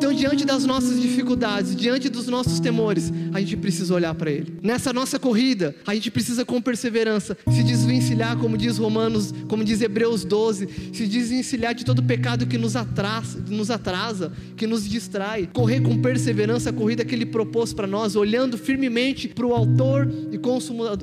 [0.02, 4.58] Então, diante das nossas dificuldades, diante dos nossos temores, a gente precisa olhar para Ele.
[4.60, 9.80] Nessa nossa corrida, a gente precisa com perseverança se desvencilhar, como diz Romanos, como diz
[9.80, 15.48] Hebreus 12, se desvencilhar de todo pecado que nos atrasa, nos atrasa, que nos distrai.
[15.54, 20.12] Correr com perseverança a corrida que Ele propôs para nós, olhando firmemente para o Autor
[20.32, 20.40] e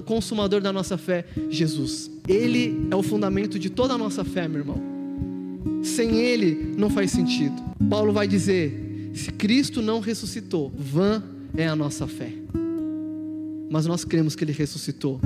[0.02, 2.10] Consumador da nossa fé, Jesus.
[2.26, 4.82] Ele é o fundamento de toda a nossa fé, meu irmão.
[5.84, 7.54] Sem Ele não faz sentido.
[7.88, 8.87] Paulo vai dizer
[9.18, 11.22] se Cristo não ressuscitou, vã
[11.56, 12.32] é a nossa fé.
[13.70, 15.20] Mas nós cremos que Ele ressuscitou,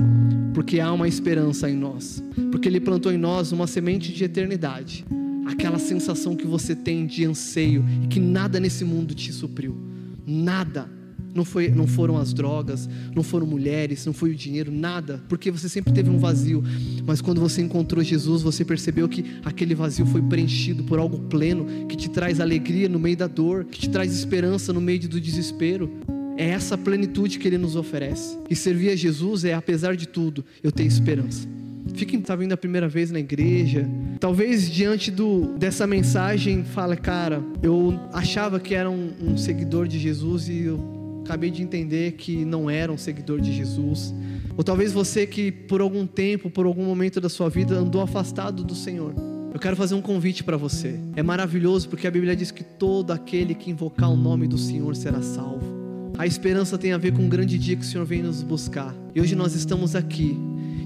[0.53, 2.21] porque há uma esperança em nós,
[2.51, 5.05] porque Ele plantou em nós uma semente de eternidade,
[5.45, 9.77] aquela sensação que você tem de anseio e que nada nesse mundo te supriu,
[10.25, 10.89] nada
[11.33, 15.49] não, foi, não foram as drogas, não foram mulheres, não foi o dinheiro, nada, porque
[15.51, 16.63] você sempre teve um vazio.
[17.05, 21.87] Mas quando você encontrou Jesus, você percebeu que aquele vazio foi preenchido por algo pleno,
[21.87, 25.19] que te traz alegria no meio da dor, que te traz esperança no meio do
[25.19, 25.89] desespero.
[26.37, 28.37] É essa plenitude que Ele nos oferece.
[28.49, 31.47] E servir a Jesus é, apesar de tudo, eu tenho esperança.
[31.93, 33.87] Fiquem, está vindo a primeira vez na igreja.
[34.19, 39.99] Talvez diante do, dessa mensagem, fala, cara, eu achava que era um, um seguidor de
[39.99, 44.13] Jesus e eu acabei de entender que não era um seguidor de Jesus.
[44.55, 48.63] Ou talvez você que por algum tempo, por algum momento da sua vida andou afastado
[48.63, 49.15] do Senhor.
[49.53, 50.99] Eu quero fazer um convite para você.
[51.15, 54.95] É maravilhoso porque a Bíblia diz que todo aquele que invocar o nome do Senhor
[54.95, 56.11] será salvo.
[56.17, 58.93] A esperança tem a ver com o grande dia que o Senhor vem nos buscar.
[59.15, 60.37] E hoje nós estamos aqui.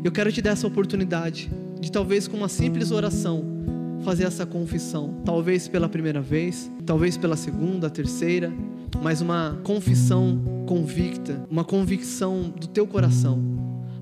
[0.04, 3.58] Eu quero te dar essa oportunidade de talvez com uma simples oração
[4.04, 8.54] fazer essa confissão, talvez pela primeira vez, talvez pela segunda, terceira,
[9.02, 13.42] mas uma confissão convicta, uma convicção do teu coração,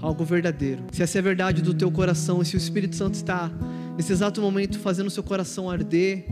[0.02, 0.84] algo verdadeiro.
[0.92, 3.52] Se essa é a verdade do teu coração e se o Espírito Santo está
[3.98, 6.26] nesse exato momento fazendo o seu coração arder,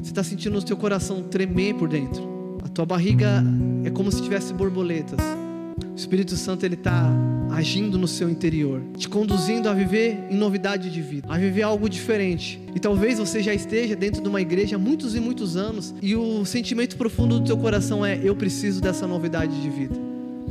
[0.00, 3.42] você está sentindo o teu coração tremer por dentro, a tua barriga
[3.84, 5.43] é como se tivesse borboletas.
[5.92, 7.10] O Espírito Santo ele está
[7.50, 11.88] agindo no seu interior, te conduzindo a viver em novidade de vida, a viver algo
[11.88, 12.60] diferente.
[12.74, 16.16] E talvez você já esteja dentro de uma igreja há muitos e muitos anos e
[16.16, 19.94] o sentimento profundo do teu coração é: eu preciso dessa novidade de vida.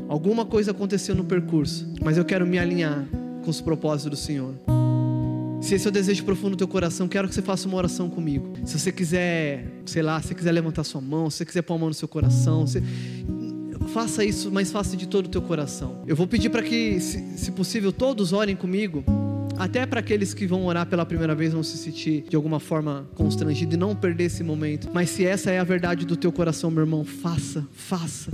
[0.07, 3.05] Alguma coisa aconteceu no percurso, mas eu quero me alinhar
[3.43, 4.53] com os propósitos do Senhor.
[5.63, 8.09] Se esse é o desejo profundo do teu coração, quero que você faça uma oração
[8.09, 8.53] comigo.
[8.65, 11.75] Se você quiser, sei lá, se você quiser levantar sua mão, se você quiser pôr
[11.75, 12.83] a mão no seu coração, se
[13.93, 16.01] faça isso, mas faça de todo o teu coração.
[16.07, 19.03] Eu vou pedir para que, se, se possível, todos orem comigo.
[19.55, 23.07] Até para aqueles que vão orar pela primeira vez vão se sentir de alguma forma
[23.13, 24.89] constrangidos e não perder esse momento.
[24.91, 28.31] Mas se essa é a verdade do teu coração, meu irmão, faça, faça.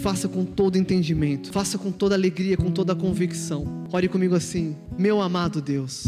[0.00, 3.86] Faça com todo entendimento, faça com toda alegria, com toda convicção.
[3.92, 6.04] Ore comigo assim, meu amado Deus,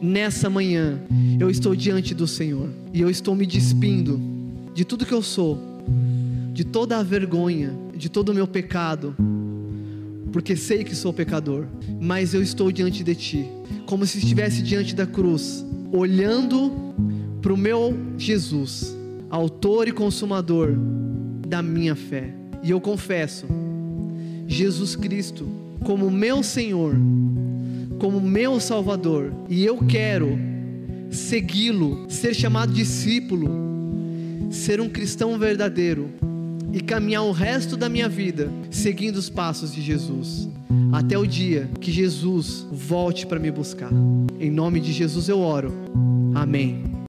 [0.00, 1.00] nessa manhã
[1.38, 4.20] eu estou diante do Senhor e eu estou me despindo
[4.74, 5.58] de tudo que eu sou,
[6.52, 9.14] de toda a vergonha, de todo o meu pecado,
[10.32, 11.66] porque sei que sou pecador,
[12.00, 13.46] mas eu estou diante de Ti,
[13.84, 16.72] como se estivesse diante da cruz, olhando
[17.42, 18.96] para o meu Jesus,
[19.28, 20.72] Autor e Consumador
[21.46, 22.32] da minha fé,
[22.62, 23.46] e eu confesso,
[24.46, 25.46] Jesus Cristo,
[25.84, 26.96] como meu Senhor,
[27.98, 30.38] como meu Salvador, e eu quero
[31.10, 33.50] segui-lo, ser chamado discípulo,
[34.50, 36.08] ser um cristão verdadeiro
[36.72, 40.48] e caminhar o resto da minha vida seguindo os passos de Jesus,
[40.92, 43.90] até o dia que Jesus volte para me buscar.
[44.38, 45.72] Em nome de Jesus eu oro.
[46.34, 46.99] Amém.